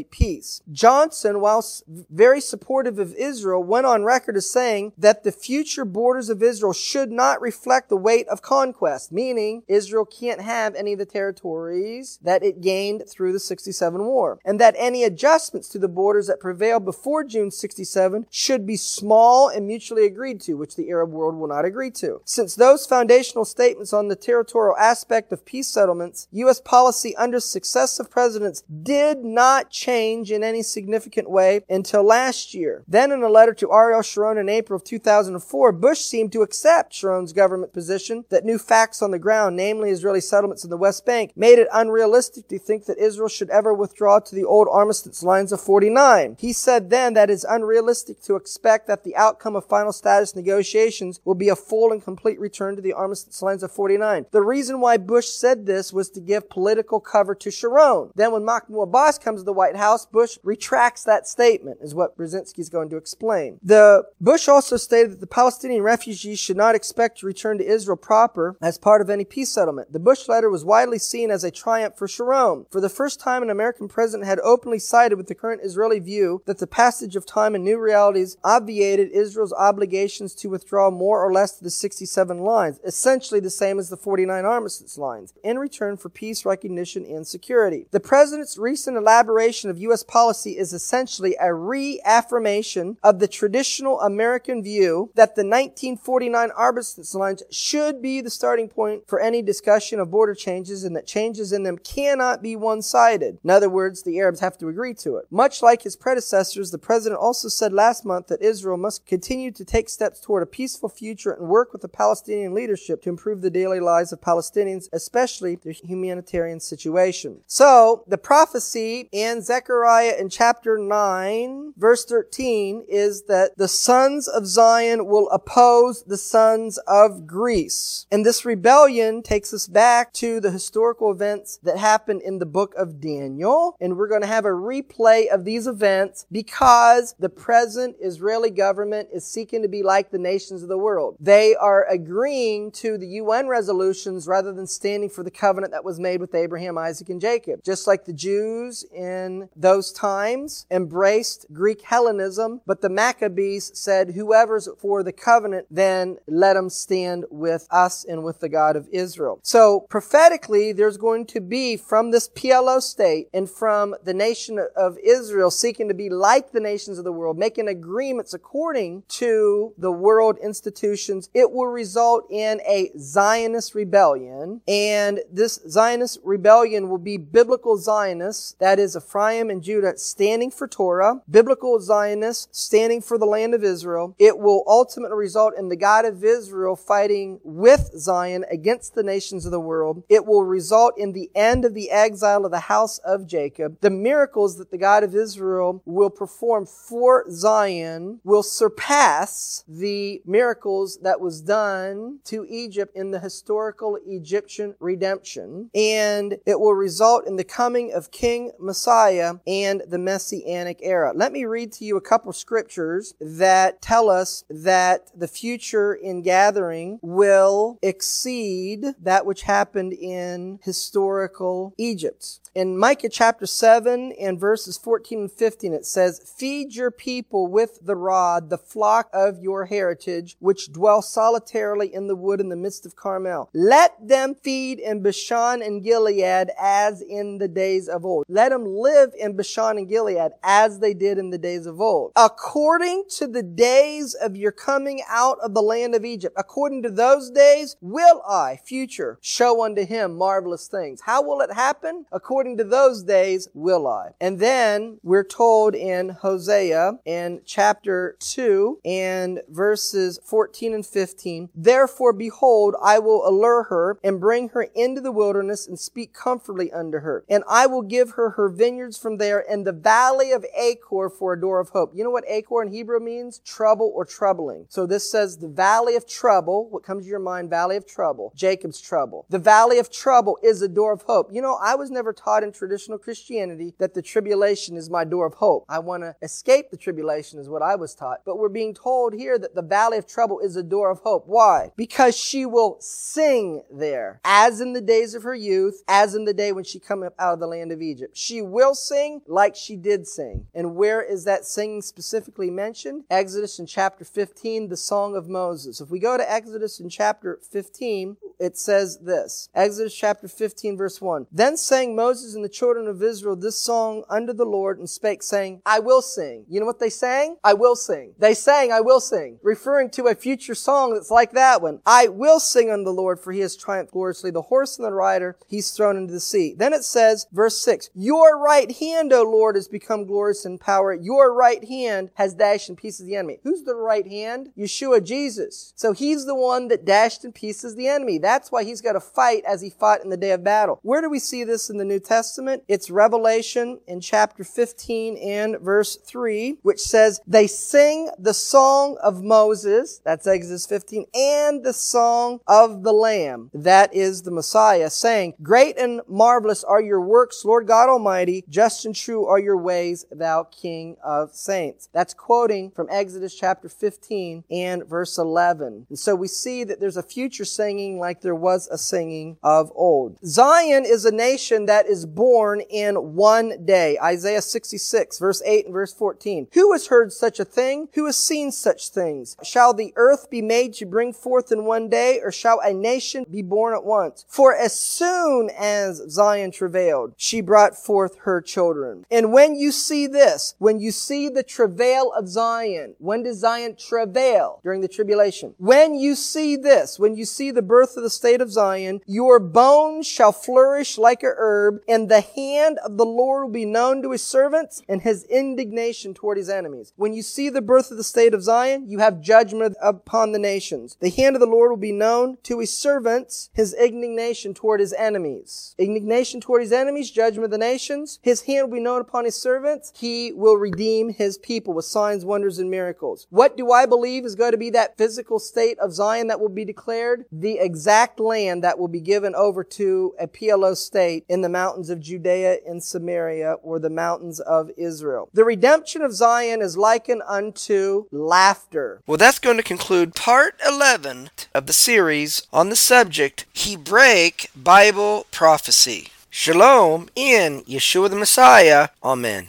Arab-Israeli 0.00 0.04
peace. 0.04 0.62
Johnson, 0.70 1.40
whilst 1.40 1.84
very 1.86 2.40
supportive 2.40 2.98
of 2.98 3.14
Israel, 3.14 3.62
went 3.62 3.86
on 3.86 4.04
record 4.04 4.36
as 4.36 4.50
saying 4.50 4.92
that 4.98 5.24
the 5.24 5.32
future 5.32 5.84
borders 5.84 6.28
of 6.28 6.42
Israel 6.42 6.72
should 6.72 7.10
not 7.10 7.40
reflect 7.40 7.88
the 7.88 7.96
weight 7.96 8.28
of 8.28 8.42
conquest, 8.42 9.12
meaning 9.12 9.62
Israel 9.68 10.04
can't 10.04 10.40
have 10.40 10.74
any 10.74 10.92
of 10.92 10.98
the 10.98 11.06
territories 11.06 12.18
that 12.22 12.42
it 12.42 12.60
gained 12.60 13.04
through 13.08 13.32
the 13.32 13.40
67 13.40 14.04
war, 14.04 14.38
and 14.44 14.60
that 14.60 14.74
any 14.78 15.04
adjustments 15.04 15.68
to 15.68 15.78
the 15.78 15.88
borders 15.88 16.26
that 16.26 16.40
prevailed 16.40 16.84
before 16.84 17.24
June 17.24 17.50
67 17.50 18.26
should 18.30 18.66
be 18.66 18.76
small 18.76 19.48
and 19.48 19.66
mutually 19.66 20.06
agreed 20.06 20.40
to, 20.40 20.54
which 20.54 20.76
the 20.76 20.90
Arab 20.90 21.10
world 21.10 21.36
will 21.36 21.48
not 21.48 21.64
agree 21.64 21.90
to. 21.90 22.20
Since 22.24 22.54
those 22.54 22.86
foundational 22.86 23.44
statements 23.44 23.92
on 23.92 24.08
the 24.08 24.16
territorial 24.16 24.76
aspect 24.76 25.32
of 25.32 25.44
peace 25.44 25.68
settlements, 25.68 26.28
U.S. 26.32 26.60
policy 26.60 27.16
under 27.16 27.40
successive 27.40 28.10
presidents 28.10 28.62
did 28.82 29.24
not 29.24 29.70
change 29.80 30.30
in 30.30 30.44
any 30.44 30.62
significant 30.62 31.30
way 31.30 31.62
until 31.68 32.02
last 32.02 32.52
year. 32.52 32.84
Then 32.86 33.10
in 33.12 33.22
a 33.22 33.28
letter 33.28 33.54
to 33.54 33.72
Ariel 33.72 34.02
Sharon 34.02 34.36
in 34.36 34.48
April 34.48 34.76
of 34.76 34.84
2004, 34.84 35.72
Bush 35.72 36.00
seemed 36.00 36.32
to 36.32 36.42
accept 36.42 36.92
Sharon's 36.92 37.32
government 37.32 37.72
position 37.72 38.24
that 38.28 38.44
new 38.44 38.58
facts 38.58 39.00
on 39.00 39.10
the 39.10 39.18
ground, 39.18 39.56
namely 39.56 39.90
Israeli 39.90 40.20
settlements 40.20 40.64
in 40.64 40.70
the 40.70 40.76
West 40.76 41.06
Bank, 41.06 41.32
made 41.34 41.58
it 41.58 41.68
unrealistic 41.72 42.48
to 42.48 42.58
think 42.58 42.84
that 42.84 42.98
Israel 42.98 43.28
should 43.28 43.50
ever 43.50 43.72
withdraw 43.72 44.18
to 44.20 44.34
the 44.34 44.44
old 44.44 44.68
armistice 44.70 45.22
lines 45.22 45.52
of 45.52 45.60
49. 45.60 46.36
He 46.38 46.52
said 46.52 46.90
then 46.90 47.14
that 47.14 47.30
it's 47.30 47.44
unrealistic 47.44 48.20
to 48.22 48.36
expect 48.36 48.86
that 48.86 49.04
the 49.04 49.16
outcome 49.16 49.56
of 49.56 49.64
final 49.64 49.92
status 49.92 50.36
negotiations 50.36 51.20
will 51.24 51.34
be 51.34 51.48
a 51.48 51.56
full 51.56 51.92
and 51.92 52.04
complete 52.04 52.38
return 52.38 52.76
to 52.76 52.82
the 52.82 52.92
armistice 52.92 53.40
lines 53.40 53.62
of 53.62 53.72
49. 53.72 54.26
The 54.30 54.42
reason 54.42 54.80
why 54.80 54.98
Bush 54.98 55.28
said 55.28 55.64
this 55.64 55.92
was 55.92 56.10
to 56.10 56.20
give 56.20 56.50
political 56.50 57.00
cover 57.00 57.34
to 57.36 57.50
Sharon. 57.50 58.10
Then 58.14 58.32
when 58.32 58.44
Mahmoud 58.44 58.82
Abbas 58.82 59.18
comes 59.18 59.40
to 59.40 59.44
the 59.44 59.52
White 59.52 59.69
House, 59.76 60.06
Bush 60.06 60.38
retracts 60.42 61.04
that 61.04 61.26
statement, 61.26 61.78
is 61.80 61.94
what 61.94 62.16
Brzezinski 62.16 62.58
is 62.58 62.68
going 62.68 62.90
to 62.90 62.96
explain. 62.96 63.58
The 63.62 64.04
Bush 64.20 64.48
also 64.48 64.76
stated 64.76 65.12
that 65.12 65.20
the 65.20 65.26
Palestinian 65.26 65.82
refugees 65.82 66.38
should 66.38 66.56
not 66.56 66.74
expect 66.74 67.18
to 67.18 67.26
return 67.26 67.58
to 67.58 67.66
Israel 67.66 67.96
proper 67.96 68.56
as 68.60 68.78
part 68.78 69.00
of 69.00 69.10
any 69.10 69.24
peace 69.24 69.50
settlement. 69.50 69.92
The 69.92 69.98
Bush 69.98 70.28
letter 70.28 70.50
was 70.50 70.64
widely 70.64 70.98
seen 70.98 71.30
as 71.30 71.44
a 71.44 71.50
triumph 71.50 71.96
for 71.96 72.08
Sharon. 72.08 72.66
For 72.70 72.80
the 72.80 72.88
first 72.88 73.20
time, 73.20 73.42
an 73.42 73.50
American 73.50 73.88
president 73.88 74.26
had 74.26 74.38
openly 74.40 74.78
sided 74.78 75.16
with 75.16 75.26
the 75.26 75.34
current 75.34 75.62
Israeli 75.64 75.98
view 75.98 76.42
that 76.46 76.58
the 76.58 76.66
passage 76.66 77.16
of 77.16 77.26
time 77.26 77.54
and 77.54 77.64
new 77.64 77.78
realities 77.78 78.36
obviated 78.42 79.10
Israel's 79.10 79.52
obligations 79.52 80.34
to 80.36 80.48
withdraw 80.48 80.90
more 80.90 81.24
or 81.24 81.32
less 81.32 81.58
to 81.58 81.64
the 81.64 81.70
67 81.70 82.38
lines, 82.38 82.80
essentially 82.84 83.40
the 83.40 83.50
same 83.50 83.78
as 83.78 83.90
the 83.90 83.96
49 83.96 84.44
armistice 84.44 84.96
lines, 84.96 85.34
in 85.44 85.58
return 85.58 85.96
for 85.96 86.08
peace, 86.08 86.44
recognition, 86.44 87.04
and 87.04 87.26
security. 87.26 87.86
The 87.90 88.00
president's 88.00 88.56
recent 88.56 88.96
elaboration 88.96 89.59
of 89.68 89.78
U.S. 89.78 90.02
policy 90.02 90.56
is 90.56 90.72
essentially 90.72 91.36
a 91.38 91.52
reaffirmation 91.52 92.96
of 93.02 93.18
the 93.18 93.28
traditional 93.28 94.00
American 94.00 94.62
view 94.62 95.10
that 95.16 95.34
the 95.34 95.42
1949 95.42 96.50
armistice 96.52 97.14
lines 97.14 97.42
should 97.50 98.00
be 98.00 98.20
the 98.20 98.30
starting 98.30 98.68
point 98.68 99.06
for 99.06 99.20
any 99.20 99.42
discussion 99.42 100.00
of 100.00 100.10
border 100.10 100.34
changes 100.34 100.84
and 100.84 100.96
that 100.96 101.06
changes 101.06 101.52
in 101.52 101.64
them 101.64 101.76
cannot 101.76 102.42
be 102.42 102.56
one-sided. 102.56 103.38
In 103.42 103.50
other 103.50 103.68
words, 103.68 104.02
the 104.02 104.18
Arabs 104.18 104.40
have 104.40 104.56
to 104.58 104.68
agree 104.68 104.94
to 104.94 105.16
it. 105.16 105.26
Much 105.30 105.62
like 105.62 105.82
his 105.82 105.96
predecessors, 105.96 106.70
the 106.70 106.78
president 106.78 107.20
also 107.20 107.48
said 107.48 107.72
last 107.72 108.04
month 108.04 108.28
that 108.28 108.40
Israel 108.40 108.76
must 108.76 109.04
continue 109.04 109.50
to 109.50 109.64
take 109.64 109.88
steps 109.88 110.20
toward 110.20 110.42
a 110.42 110.46
peaceful 110.46 110.88
future 110.88 111.32
and 111.32 111.48
work 111.48 111.72
with 111.72 111.82
the 111.82 111.88
Palestinian 111.88 112.54
leadership 112.54 113.02
to 113.02 113.08
improve 113.08 113.42
the 113.42 113.50
daily 113.50 113.80
lives 113.80 114.12
of 114.12 114.20
Palestinians, 114.20 114.88
especially 114.92 115.56
their 115.56 115.72
humanitarian 115.72 116.60
situation. 116.60 117.40
So, 117.46 118.04
the 118.06 118.18
prophecy 118.18 119.08
in 119.12 119.42
Zechariah 119.50 120.14
in 120.16 120.28
chapter 120.28 120.78
9, 120.78 121.74
verse 121.76 122.04
13 122.04 122.84
is 122.88 123.24
that 123.24 123.58
the 123.58 123.66
sons 123.66 124.28
of 124.28 124.46
Zion 124.46 125.06
will 125.06 125.28
oppose 125.30 126.04
the 126.04 126.16
sons 126.16 126.78
of 126.86 127.26
Greece. 127.26 128.06
And 128.12 128.24
this 128.24 128.44
rebellion 128.44 129.24
takes 129.24 129.52
us 129.52 129.66
back 129.66 130.12
to 130.12 130.38
the 130.38 130.52
historical 130.52 131.10
events 131.10 131.58
that 131.64 131.78
happened 131.78 132.22
in 132.22 132.38
the 132.38 132.46
book 132.46 132.76
of 132.76 133.00
Daniel. 133.00 133.76
And 133.80 133.96
we're 133.96 134.06
going 134.06 134.20
to 134.20 134.28
have 134.28 134.44
a 134.44 134.50
replay 134.50 135.26
of 135.26 135.44
these 135.44 135.66
events 135.66 136.26
because 136.30 137.16
the 137.18 137.28
present 137.28 137.96
Israeli 138.00 138.50
government 138.50 139.08
is 139.12 139.26
seeking 139.26 139.62
to 139.62 139.68
be 139.68 139.82
like 139.82 140.12
the 140.12 140.18
nations 140.18 140.62
of 140.62 140.68
the 140.68 140.78
world. 140.78 141.16
They 141.18 141.56
are 141.56 141.88
agreeing 141.88 142.70
to 142.72 142.96
the 142.96 143.08
UN 143.08 143.48
resolutions 143.48 144.28
rather 144.28 144.52
than 144.52 144.68
standing 144.68 145.10
for 145.10 145.24
the 145.24 145.30
covenant 145.32 145.72
that 145.72 145.84
was 145.84 145.98
made 145.98 146.20
with 146.20 146.36
Abraham, 146.36 146.78
Isaac, 146.78 147.08
and 147.08 147.20
Jacob. 147.20 147.64
Just 147.64 147.88
like 147.88 148.04
the 148.04 148.12
Jews 148.12 148.84
in 148.94 149.39
those 149.56 149.92
times 149.92 150.66
embraced 150.70 151.46
Greek 151.52 151.82
Hellenism, 151.82 152.60
but 152.66 152.80
the 152.80 152.88
Maccabees 152.88 153.70
said, 153.78 154.10
whoever's 154.10 154.68
for 154.78 155.02
the 155.02 155.12
covenant, 155.12 155.66
then 155.70 156.16
let 156.26 156.54
them 156.54 156.70
stand 156.70 157.24
with 157.30 157.66
us 157.70 158.04
and 158.04 158.24
with 158.24 158.40
the 158.40 158.48
God 158.48 158.76
of 158.76 158.88
Israel. 158.92 159.40
So 159.42 159.86
prophetically, 159.88 160.72
there's 160.72 160.96
going 160.96 161.26
to 161.26 161.40
be 161.40 161.76
from 161.76 162.10
this 162.10 162.28
PLO 162.28 162.80
state 162.80 163.28
and 163.32 163.48
from 163.48 163.94
the 164.04 164.14
nation 164.14 164.58
of 164.76 164.98
Israel 165.02 165.50
seeking 165.50 165.88
to 165.88 165.94
be 165.94 166.08
like 166.08 166.52
the 166.52 166.60
nations 166.60 166.98
of 166.98 167.04
the 167.04 167.12
world, 167.12 167.38
making 167.38 167.68
agreements 167.68 168.34
according 168.34 169.02
to 169.08 169.72
the 169.78 169.92
world 169.92 170.38
institutions, 170.42 171.28
it 171.34 171.50
will 171.52 171.66
result 171.66 172.24
in 172.30 172.60
a 172.66 172.90
Zionist 172.98 173.74
rebellion. 173.74 174.60
And 174.66 175.20
this 175.32 175.60
Zionist 175.68 176.18
rebellion 176.24 176.88
will 176.88 176.98
be 176.98 177.16
biblical 177.16 177.76
Zionists, 177.76 178.54
that 178.58 178.78
is 178.78 178.96
Ephraim 179.30 179.48
and 179.48 179.62
Judah 179.62 179.96
standing 179.96 180.50
for 180.50 180.66
Torah, 180.66 181.22
biblical 181.30 181.78
Zionists 181.78 182.48
standing 182.50 183.00
for 183.00 183.16
the 183.16 183.26
land 183.26 183.54
of 183.54 183.62
Israel. 183.62 184.16
It 184.18 184.38
will 184.38 184.64
ultimately 184.66 185.16
result 185.16 185.54
in 185.56 185.68
the 185.68 185.76
God 185.76 186.04
of 186.04 186.24
Israel 186.24 186.74
fighting 186.74 187.38
with 187.44 187.92
Zion 187.96 188.44
against 188.50 188.96
the 188.96 189.04
nations 189.04 189.46
of 189.46 189.52
the 189.52 189.60
world. 189.60 190.02
It 190.08 190.26
will 190.26 190.42
result 190.42 190.98
in 190.98 191.12
the 191.12 191.30
end 191.32 191.64
of 191.64 191.74
the 191.74 191.92
exile 191.92 192.44
of 192.44 192.50
the 192.50 192.58
house 192.58 192.98
of 192.98 193.28
Jacob. 193.28 193.80
The 193.80 193.90
miracles 193.90 194.58
that 194.58 194.72
the 194.72 194.78
God 194.78 195.04
of 195.04 195.14
Israel 195.14 195.80
will 195.84 196.10
perform 196.10 196.66
for 196.66 197.24
Zion 197.30 198.18
will 198.24 198.42
surpass 198.42 199.62
the 199.68 200.22
miracles 200.26 200.98
that 201.02 201.20
was 201.20 201.40
done 201.40 202.18
to 202.24 202.44
Egypt 202.48 202.96
in 202.96 203.12
the 203.12 203.20
historical 203.20 203.96
Egyptian 204.04 204.74
redemption. 204.80 205.70
And 205.72 206.38
it 206.44 206.58
will 206.58 206.74
result 206.74 207.28
in 207.28 207.36
the 207.36 207.44
coming 207.44 207.92
of 207.92 208.10
King 208.10 208.50
Messiah 208.58 209.19
And 209.46 209.82
the 209.86 209.98
Messianic 209.98 210.80
era. 210.82 211.12
Let 211.14 211.32
me 211.32 211.44
read 211.44 211.72
to 211.72 211.84
you 211.84 211.96
a 211.96 212.00
couple 212.00 212.32
scriptures 212.32 213.14
that 213.20 213.80
tell 213.80 214.08
us 214.10 214.44
that 214.48 215.10
the 215.14 215.28
future 215.28 215.94
in 215.94 216.22
gathering 216.22 216.98
will 217.02 217.78
exceed 217.82 218.84
that 219.00 219.26
which 219.26 219.42
happened 219.42 219.92
in 219.92 220.58
historical 220.62 221.74
Egypt. 221.78 222.40
In 222.52 222.76
Micah 222.76 223.08
chapter 223.08 223.46
7 223.46 224.10
and 224.20 224.40
verses 224.40 224.76
14 224.76 225.20
and 225.20 225.30
15, 225.30 225.72
it 225.72 225.86
says, 225.86 226.34
Feed 226.36 226.74
your 226.74 226.90
people 226.90 227.46
with 227.46 227.78
the 227.80 227.94
rod, 227.94 228.50
the 228.50 228.58
flock 228.58 229.08
of 229.12 229.38
your 229.38 229.66
heritage, 229.66 230.36
which 230.40 230.72
dwell 230.72 231.00
solitarily 231.00 231.94
in 231.94 232.08
the 232.08 232.16
wood 232.16 232.40
in 232.40 232.48
the 232.48 232.56
midst 232.56 232.84
of 232.84 232.96
Carmel. 232.96 233.50
Let 233.54 233.94
them 234.04 234.34
feed 234.34 234.80
in 234.80 235.00
Bashan 235.00 235.62
and 235.62 235.84
Gilead 235.84 236.50
as 236.60 237.02
in 237.02 237.38
the 237.38 237.46
days 237.46 237.88
of 237.88 238.04
old. 238.04 238.24
Let 238.28 238.48
them 238.48 238.66
live 238.66 239.12
in 239.16 239.36
Bashan 239.36 239.78
and 239.78 239.88
Gilead 239.88 240.32
as 240.42 240.80
they 240.80 240.92
did 240.92 241.18
in 241.18 241.30
the 241.30 241.38
days 241.38 241.66
of 241.66 241.80
old. 241.80 242.10
According 242.16 243.04
to 243.10 243.28
the 243.28 243.44
days 243.44 244.14
of 244.14 244.34
your 244.34 244.50
coming 244.50 245.02
out 245.08 245.38
of 245.38 245.54
the 245.54 245.62
land 245.62 245.94
of 245.94 246.04
Egypt, 246.04 246.34
according 246.36 246.82
to 246.82 246.90
those 246.90 247.30
days, 247.30 247.76
will 247.80 248.24
I, 248.28 248.58
future, 248.64 249.20
show 249.20 249.64
unto 249.64 249.86
him 249.86 250.18
marvelous 250.18 250.66
things. 250.66 251.02
How 251.02 251.22
will 251.22 251.42
it 251.42 251.52
happen? 251.52 252.06
According 252.10 252.39
according 252.40 252.56
to 252.56 252.64
those 252.64 253.02
days 253.02 253.48
will 253.52 253.86
I. 253.86 254.12
And 254.18 254.38
then 254.38 254.98
we're 255.02 255.24
told 255.24 255.74
in 255.74 256.08
Hosea 256.08 256.92
in 257.04 257.42
chapter 257.44 258.16
2 258.18 258.80
and 258.82 259.42
verses 259.46 260.18
14 260.24 260.72
and 260.72 260.86
15, 260.86 261.50
Therefore 261.54 262.14
behold, 262.14 262.76
I 262.82 262.98
will 262.98 263.28
allure 263.28 263.64
her 263.64 263.98
and 264.02 264.18
bring 264.18 264.48
her 264.50 264.62
into 264.74 265.02
the 265.02 265.12
wilderness 265.12 265.68
and 265.68 265.78
speak 265.78 266.14
comfortably 266.14 266.72
unto 266.72 267.00
her. 267.00 267.26
And 267.28 267.44
I 267.46 267.66
will 267.66 267.82
give 267.82 268.12
her 268.12 268.30
her 268.30 268.48
vineyards 268.48 268.96
from 268.96 269.18
there 269.18 269.44
and 269.46 269.66
the 269.66 269.72
valley 269.72 270.32
of 270.32 270.46
Achor 270.56 271.10
for 271.10 271.34
a 271.34 271.40
door 271.40 271.60
of 271.60 271.68
hope. 271.68 271.92
You 271.94 272.04
know 272.04 272.10
what 272.10 272.24
Achor 272.26 272.62
in 272.62 272.72
Hebrew 272.72 273.00
means? 273.00 273.40
Trouble 273.40 273.92
or 273.94 274.06
troubling. 274.06 274.64
So 274.70 274.86
this 274.86 275.10
says 275.10 275.36
the 275.36 275.48
valley 275.48 275.94
of 275.94 276.08
trouble. 276.08 276.70
What 276.70 276.84
comes 276.84 277.04
to 277.04 277.10
your 277.10 277.18
mind? 277.18 277.50
Valley 277.50 277.76
of 277.76 277.86
trouble. 277.86 278.32
Jacob's 278.34 278.80
trouble. 278.80 279.26
The 279.28 279.38
valley 279.38 279.78
of 279.78 279.92
trouble 279.92 280.38
is 280.42 280.62
a 280.62 280.68
door 280.68 280.94
of 280.94 281.02
hope. 281.02 281.28
You 281.30 281.42
know, 281.42 281.58
I 281.60 281.74
was 281.74 281.90
never 281.90 282.14
taught 282.14 282.29
taught 282.30 282.44
in 282.44 282.52
traditional 282.52 282.96
Christianity 282.96 283.74
that 283.78 283.92
the 283.92 284.02
tribulation 284.02 284.76
is 284.76 284.88
my 284.88 285.04
door 285.04 285.26
of 285.26 285.34
hope. 285.34 285.64
I 285.68 285.80
want 285.80 286.04
to 286.04 286.14
escape 286.22 286.70
the 286.70 286.76
tribulation 286.76 287.40
is 287.40 287.48
what 287.48 287.60
I 287.60 287.74
was 287.74 287.92
taught. 287.92 288.20
But 288.24 288.38
we're 288.38 288.48
being 288.48 288.72
told 288.72 289.14
here 289.14 289.36
that 289.36 289.56
the 289.56 289.62
valley 289.62 289.98
of 289.98 290.06
trouble 290.06 290.38
is 290.38 290.54
a 290.54 290.62
door 290.62 290.90
of 290.90 291.00
hope. 291.00 291.24
Why? 291.26 291.72
Because 291.76 292.16
she 292.16 292.46
will 292.46 292.76
sing 292.78 293.64
there, 293.68 294.20
as 294.24 294.60
in 294.60 294.74
the 294.74 294.80
days 294.80 295.14
of 295.14 295.24
her 295.24 295.34
youth, 295.34 295.82
as 295.88 296.14
in 296.14 296.24
the 296.24 296.32
day 296.32 296.52
when 296.52 296.62
she 296.62 296.78
come 296.78 297.02
up 297.02 297.14
out 297.18 297.34
of 297.34 297.40
the 297.40 297.48
land 297.48 297.72
of 297.72 297.82
Egypt. 297.82 298.16
She 298.16 298.40
will 298.42 298.76
sing 298.76 299.22
like 299.26 299.56
she 299.56 299.74
did 299.74 300.06
sing. 300.06 300.46
And 300.54 300.76
where 300.76 301.02
is 301.02 301.24
that 301.24 301.44
singing 301.44 301.82
specifically 301.82 302.50
mentioned? 302.50 303.04
Exodus 303.10 303.58
in 303.58 303.66
chapter 303.66 304.04
15, 304.04 304.68
the 304.68 304.76
song 304.76 305.16
of 305.16 305.28
Moses. 305.28 305.80
If 305.80 305.90
we 305.90 305.98
go 305.98 306.16
to 306.16 306.32
Exodus 306.32 306.78
in 306.78 306.90
chapter 306.90 307.40
15, 307.50 308.18
it 308.40 308.56
says 308.56 308.98
this. 308.98 309.48
Exodus 309.54 309.94
chapter 309.94 310.26
15 310.26 310.76
verse 310.76 311.00
1. 311.00 311.26
Then 311.30 311.56
sang 311.56 311.94
Moses 311.94 312.34
and 312.34 312.44
the 312.44 312.48
children 312.48 312.88
of 312.88 313.02
Israel 313.02 313.36
this 313.36 313.60
song 313.60 314.04
unto 314.08 314.32
the 314.32 314.44
Lord 314.44 314.78
and 314.78 314.88
spake 314.88 315.22
saying, 315.22 315.62
I 315.66 315.78
will 315.78 316.02
sing. 316.02 316.46
You 316.48 316.58
know 316.58 316.66
what 316.66 316.80
they 316.80 316.90
sang? 316.90 317.36
I 317.44 317.54
will 317.54 317.76
sing. 317.76 318.14
They 318.18 318.34
sang, 318.34 318.72
I 318.72 318.80
will 318.80 319.00
sing, 319.00 319.38
referring 319.42 319.90
to 319.90 320.06
a 320.06 320.14
future 320.14 320.54
song 320.54 320.94
that's 320.94 321.10
like 321.10 321.32
that 321.32 321.62
one. 321.62 321.80
I 321.84 322.08
will 322.08 322.40
sing 322.40 322.70
unto 322.70 322.84
the 322.84 322.92
Lord 322.92 323.20
for 323.20 323.32
he 323.32 323.40
has 323.40 323.56
triumphed 323.56 323.92
gloriously. 323.92 324.30
The 324.30 324.42
horse 324.42 324.78
and 324.78 324.86
the 324.86 324.92
rider 324.92 325.36
he's 325.46 325.70
thrown 325.70 325.96
into 325.96 326.12
the 326.12 326.20
sea. 326.20 326.54
Then 326.56 326.72
it 326.72 326.84
says, 326.84 327.26
verse 327.32 327.60
6, 327.62 327.90
Your 327.94 328.38
right 328.38 328.72
hand, 328.72 329.12
O 329.12 329.22
Lord, 329.22 329.56
has 329.56 329.68
become 329.68 330.06
glorious 330.06 330.44
in 330.44 330.58
power. 330.58 330.94
Your 330.94 331.34
right 331.34 331.62
hand 331.64 332.10
has 332.14 332.34
dashed 332.34 332.70
in 332.70 332.76
pieces 332.76 333.06
the 333.06 333.16
enemy. 333.16 333.38
Who's 333.42 333.64
the 333.64 333.74
right 333.74 334.06
hand? 334.06 334.50
Yeshua, 334.56 335.04
Jesus. 335.04 335.72
So 335.76 335.92
he's 335.92 336.24
the 336.24 336.34
one 336.34 336.68
that 336.68 336.84
dashed 336.84 337.24
in 337.24 337.32
pieces 337.32 337.74
the 337.74 337.88
enemy. 337.88 338.18
That's 338.30 338.52
why 338.52 338.62
he's 338.62 338.80
got 338.80 338.92
to 338.92 339.00
fight 339.00 339.42
as 339.44 339.60
he 339.60 339.70
fought 339.70 340.04
in 340.04 340.08
the 340.08 340.16
day 340.16 340.30
of 340.30 340.44
battle. 340.44 340.78
Where 340.84 341.00
do 341.00 341.10
we 341.10 341.18
see 341.18 341.42
this 341.42 341.68
in 341.68 341.78
the 341.78 341.84
New 341.84 341.98
Testament? 341.98 342.62
It's 342.68 342.88
Revelation 342.88 343.80
in 343.88 344.00
chapter 344.00 344.44
15 344.44 345.16
and 345.16 345.58
verse 345.58 345.96
3, 345.96 346.58
which 346.62 346.78
says, 346.78 347.20
They 347.26 347.48
sing 347.48 348.08
the 348.20 348.32
song 348.32 348.96
of 349.02 349.24
Moses, 349.24 350.00
that's 350.04 350.28
Exodus 350.28 350.64
15, 350.64 351.06
and 351.12 351.64
the 351.64 351.72
song 351.72 352.38
of 352.46 352.84
the 352.84 352.92
Lamb, 352.92 353.50
that 353.52 353.92
is 353.92 354.22
the 354.22 354.30
Messiah, 354.30 354.90
saying, 354.90 355.34
Great 355.42 355.76
and 355.76 356.00
marvelous 356.06 356.62
are 356.62 356.80
your 356.80 357.00
works, 357.00 357.44
Lord 357.44 357.66
God 357.66 357.88
Almighty, 357.88 358.44
just 358.48 358.84
and 358.86 358.94
true 358.94 359.26
are 359.26 359.40
your 359.40 359.58
ways, 359.58 360.04
thou 360.12 360.44
King 360.44 360.96
of 361.02 361.34
saints. 361.34 361.88
That's 361.92 362.14
quoting 362.14 362.70
from 362.70 362.86
Exodus 362.92 363.34
chapter 363.34 363.68
15 363.68 364.44
and 364.52 364.86
verse 364.86 365.18
11. 365.18 365.86
And 365.88 365.98
so 365.98 366.14
we 366.14 366.28
see 366.28 366.62
that 366.62 366.78
there's 366.78 366.96
a 366.96 367.02
future 367.02 367.44
singing 367.44 367.98
like 367.98 368.19
there 368.22 368.34
was 368.34 368.68
a 368.68 368.78
singing 368.78 369.36
of 369.42 369.70
old. 369.74 370.18
Zion 370.24 370.84
is 370.84 371.04
a 371.04 371.10
nation 371.10 371.66
that 371.66 371.86
is 371.86 372.06
born 372.06 372.60
in 372.60 373.14
one 373.14 373.64
day. 373.64 373.98
Isaiah 374.02 374.42
66 374.42 375.18
verse 375.18 375.42
8 375.44 375.66
and 375.66 375.74
verse 375.74 375.92
14. 375.92 376.48
Who 376.52 376.72
has 376.72 376.88
heard 376.88 377.12
such 377.12 377.40
a 377.40 377.44
thing? 377.44 377.88
Who 377.94 378.06
has 378.06 378.18
seen 378.18 378.52
such 378.52 378.88
things? 378.88 379.36
Shall 379.42 379.74
the 379.74 379.92
earth 379.96 380.30
be 380.30 380.42
made 380.42 380.74
to 380.74 380.86
bring 380.86 381.12
forth 381.12 381.52
in 381.52 381.64
one 381.64 381.88
day 381.88 382.20
or 382.22 382.32
shall 382.32 382.60
a 382.60 382.72
nation 382.72 383.24
be 383.30 383.42
born 383.42 383.74
at 383.74 383.84
once? 383.84 384.24
For 384.28 384.54
as 384.54 384.78
soon 384.78 385.50
as 385.58 386.02
Zion 386.08 386.50
travailed, 386.50 387.14
she 387.16 387.40
brought 387.40 387.76
forth 387.76 388.18
her 388.20 388.40
children. 388.40 389.04
And 389.10 389.32
when 389.32 389.54
you 389.54 389.72
see 389.72 390.06
this, 390.06 390.54
when 390.58 390.80
you 390.80 390.90
see 390.90 391.28
the 391.28 391.42
travail 391.42 392.12
of 392.12 392.28
Zion, 392.28 392.94
when 392.98 393.22
does 393.22 393.38
Zion 393.38 393.76
travail? 393.76 394.60
During 394.62 394.80
the 394.80 394.88
tribulation. 394.88 395.54
When 395.58 395.94
you 395.94 396.14
see 396.14 396.56
this, 396.56 396.98
when 396.98 397.14
you 397.14 397.24
see 397.24 397.50
the 397.50 397.62
birth 397.62 397.96
of 397.96 398.02
the 398.02 398.09
state 398.10 398.40
of 398.40 398.52
Zion, 398.52 399.00
your 399.06 399.38
bones 399.38 400.06
shall 400.06 400.32
flourish 400.32 400.98
like 400.98 401.22
a 401.22 401.32
herb 401.36 401.80
and 401.88 402.08
the 402.08 402.20
hand 402.20 402.78
of 402.84 402.96
the 402.96 403.06
Lord 403.06 403.44
will 403.44 403.52
be 403.52 403.64
known 403.64 404.02
to 404.02 404.12
his 404.12 404.22
servants 404.22 404.82
and 404.88 405.02
his 405.02 405.24
indignation 405.24 406.14
toward 406.14 406.38
his 406.38 406.48
enemies. 406.48 406.92
When 406.96 407.12
you 407.12 407.22
see 407.22 407.48
the 407.48 407.62
birth 407.62 407.90
of 407.90 407.96
the 407.96 408.04
state 408.04 408.34
of 408.34 408.42
Zion, 408.42 408.88
you 408.88 408.98
have 408.98 409.20
judgment 409.20 409.76
upon 409.80 410.32
the 410.32 410.38
nations. 410.38 410.96
The 411.00 411.10
hand 411.10 411.36
of 411.36 411.40
the 411.40 411.46
Lord 411.46 411.70
will 411.70 411.76
be 411.76 411.92
known 411.92 412.38
to 412.44 412.58
his 412.58 412.76
servants, 412.76 413.50
his 413.52 413.74
indignation 413.74 414.54
toward 414.54 414.80
his 414.80 414.92
enemies. 414.94 415.74
Indignation 415.78 416.40
toward 416.40 416.62
his 416.62 416.72
enemies, 416.72 417.10
judgment 417.10 417.44
of 417.44 417.50
the 417.50 417.58
nations. 417.58 418.18
His 418.22 418.42
hand 418.42 418.68
will 418.68 418.76
be 418.76 418.82
known 418.82 419.00
upon 419.00 419.24
his 419.24 419.40
servants. 419.40 419.92
He 419.96 420.32
will 420.32 420.56
redeem 420.56 421.10
his 421.10 421.38
people 421.38 421.74
with 421.74 421.84
signs, 421.84 422.24
wonders, 422.24 422.58
and 422.58 422.70
miracles. 422.70 423.26
What 423.30 423.56
do 423.56 423.70
I 423.70 423.86
believe 423.86 424.24
is 424.24 424.34
going 424.34 424.52
to 424.52 424.58
be 424.58 424.70
that 424.70 424.96
physical 424.98 425.38
state 425.38 425.78
of 425.78 425.94
Zion 425.94 426.28
that 426.28 426.40
will 426.40 426.48
be 426.48 426.64
declared? 426.64 427.24
The 427.30 427.58
exact 427.58 427.99
land 428.18 428.64
that 428.64 428.78
will 428.78 428.88
be 428.88 429.00
given 429.00 429.34
over 429.34 429.64
to 429.64 430.14
a 430.18 430.26
PLO 430.26 430.76
state 430.76 431.24
in 431.28 431.40
the 431.40 431.48
mountains 431.48 431.80
mountains 431.80 431.90
of 431.90 432.00
Judea 432.00 432.58
and 432.66 432.82
Samaria 432.82 433.52
or 433.62 433.78
the 433.78 433.90
mountains 433.90 434.40
of 434.40 434.70
Israel. 434.76 435.28
The 435.32 435.44
redemption 435.44 436.02
of 436.02 436.12
Zion 436.12 436.60
is 436.60 436.76
likened 436.76 437.22
unto 437.26 438.06
laughter. 438.10 439.00
Well, 439.06 439.16
that's 439.16 439.38
going 439.38 439.56
to 439.56 439.62
conclude 439.62 440.14
part 440.14 440.56
11 440.66 441.30
of 441.54 441.66
the 441.66 441.72
series 441.72 442.42
on 442.52 442.68
the 442.68 442.76
subject 442.76 443.46
Hebraic 443.54 444.50
Bible 444.54 445.26
prophecy. 445.30 446.08
Shalom 446.28 447.08
in 447.14 447.62
Yeshua 447.62 448.10
the 448.10 448.16
Messiah. 448.16 448.88
Amen. 449.02 449.48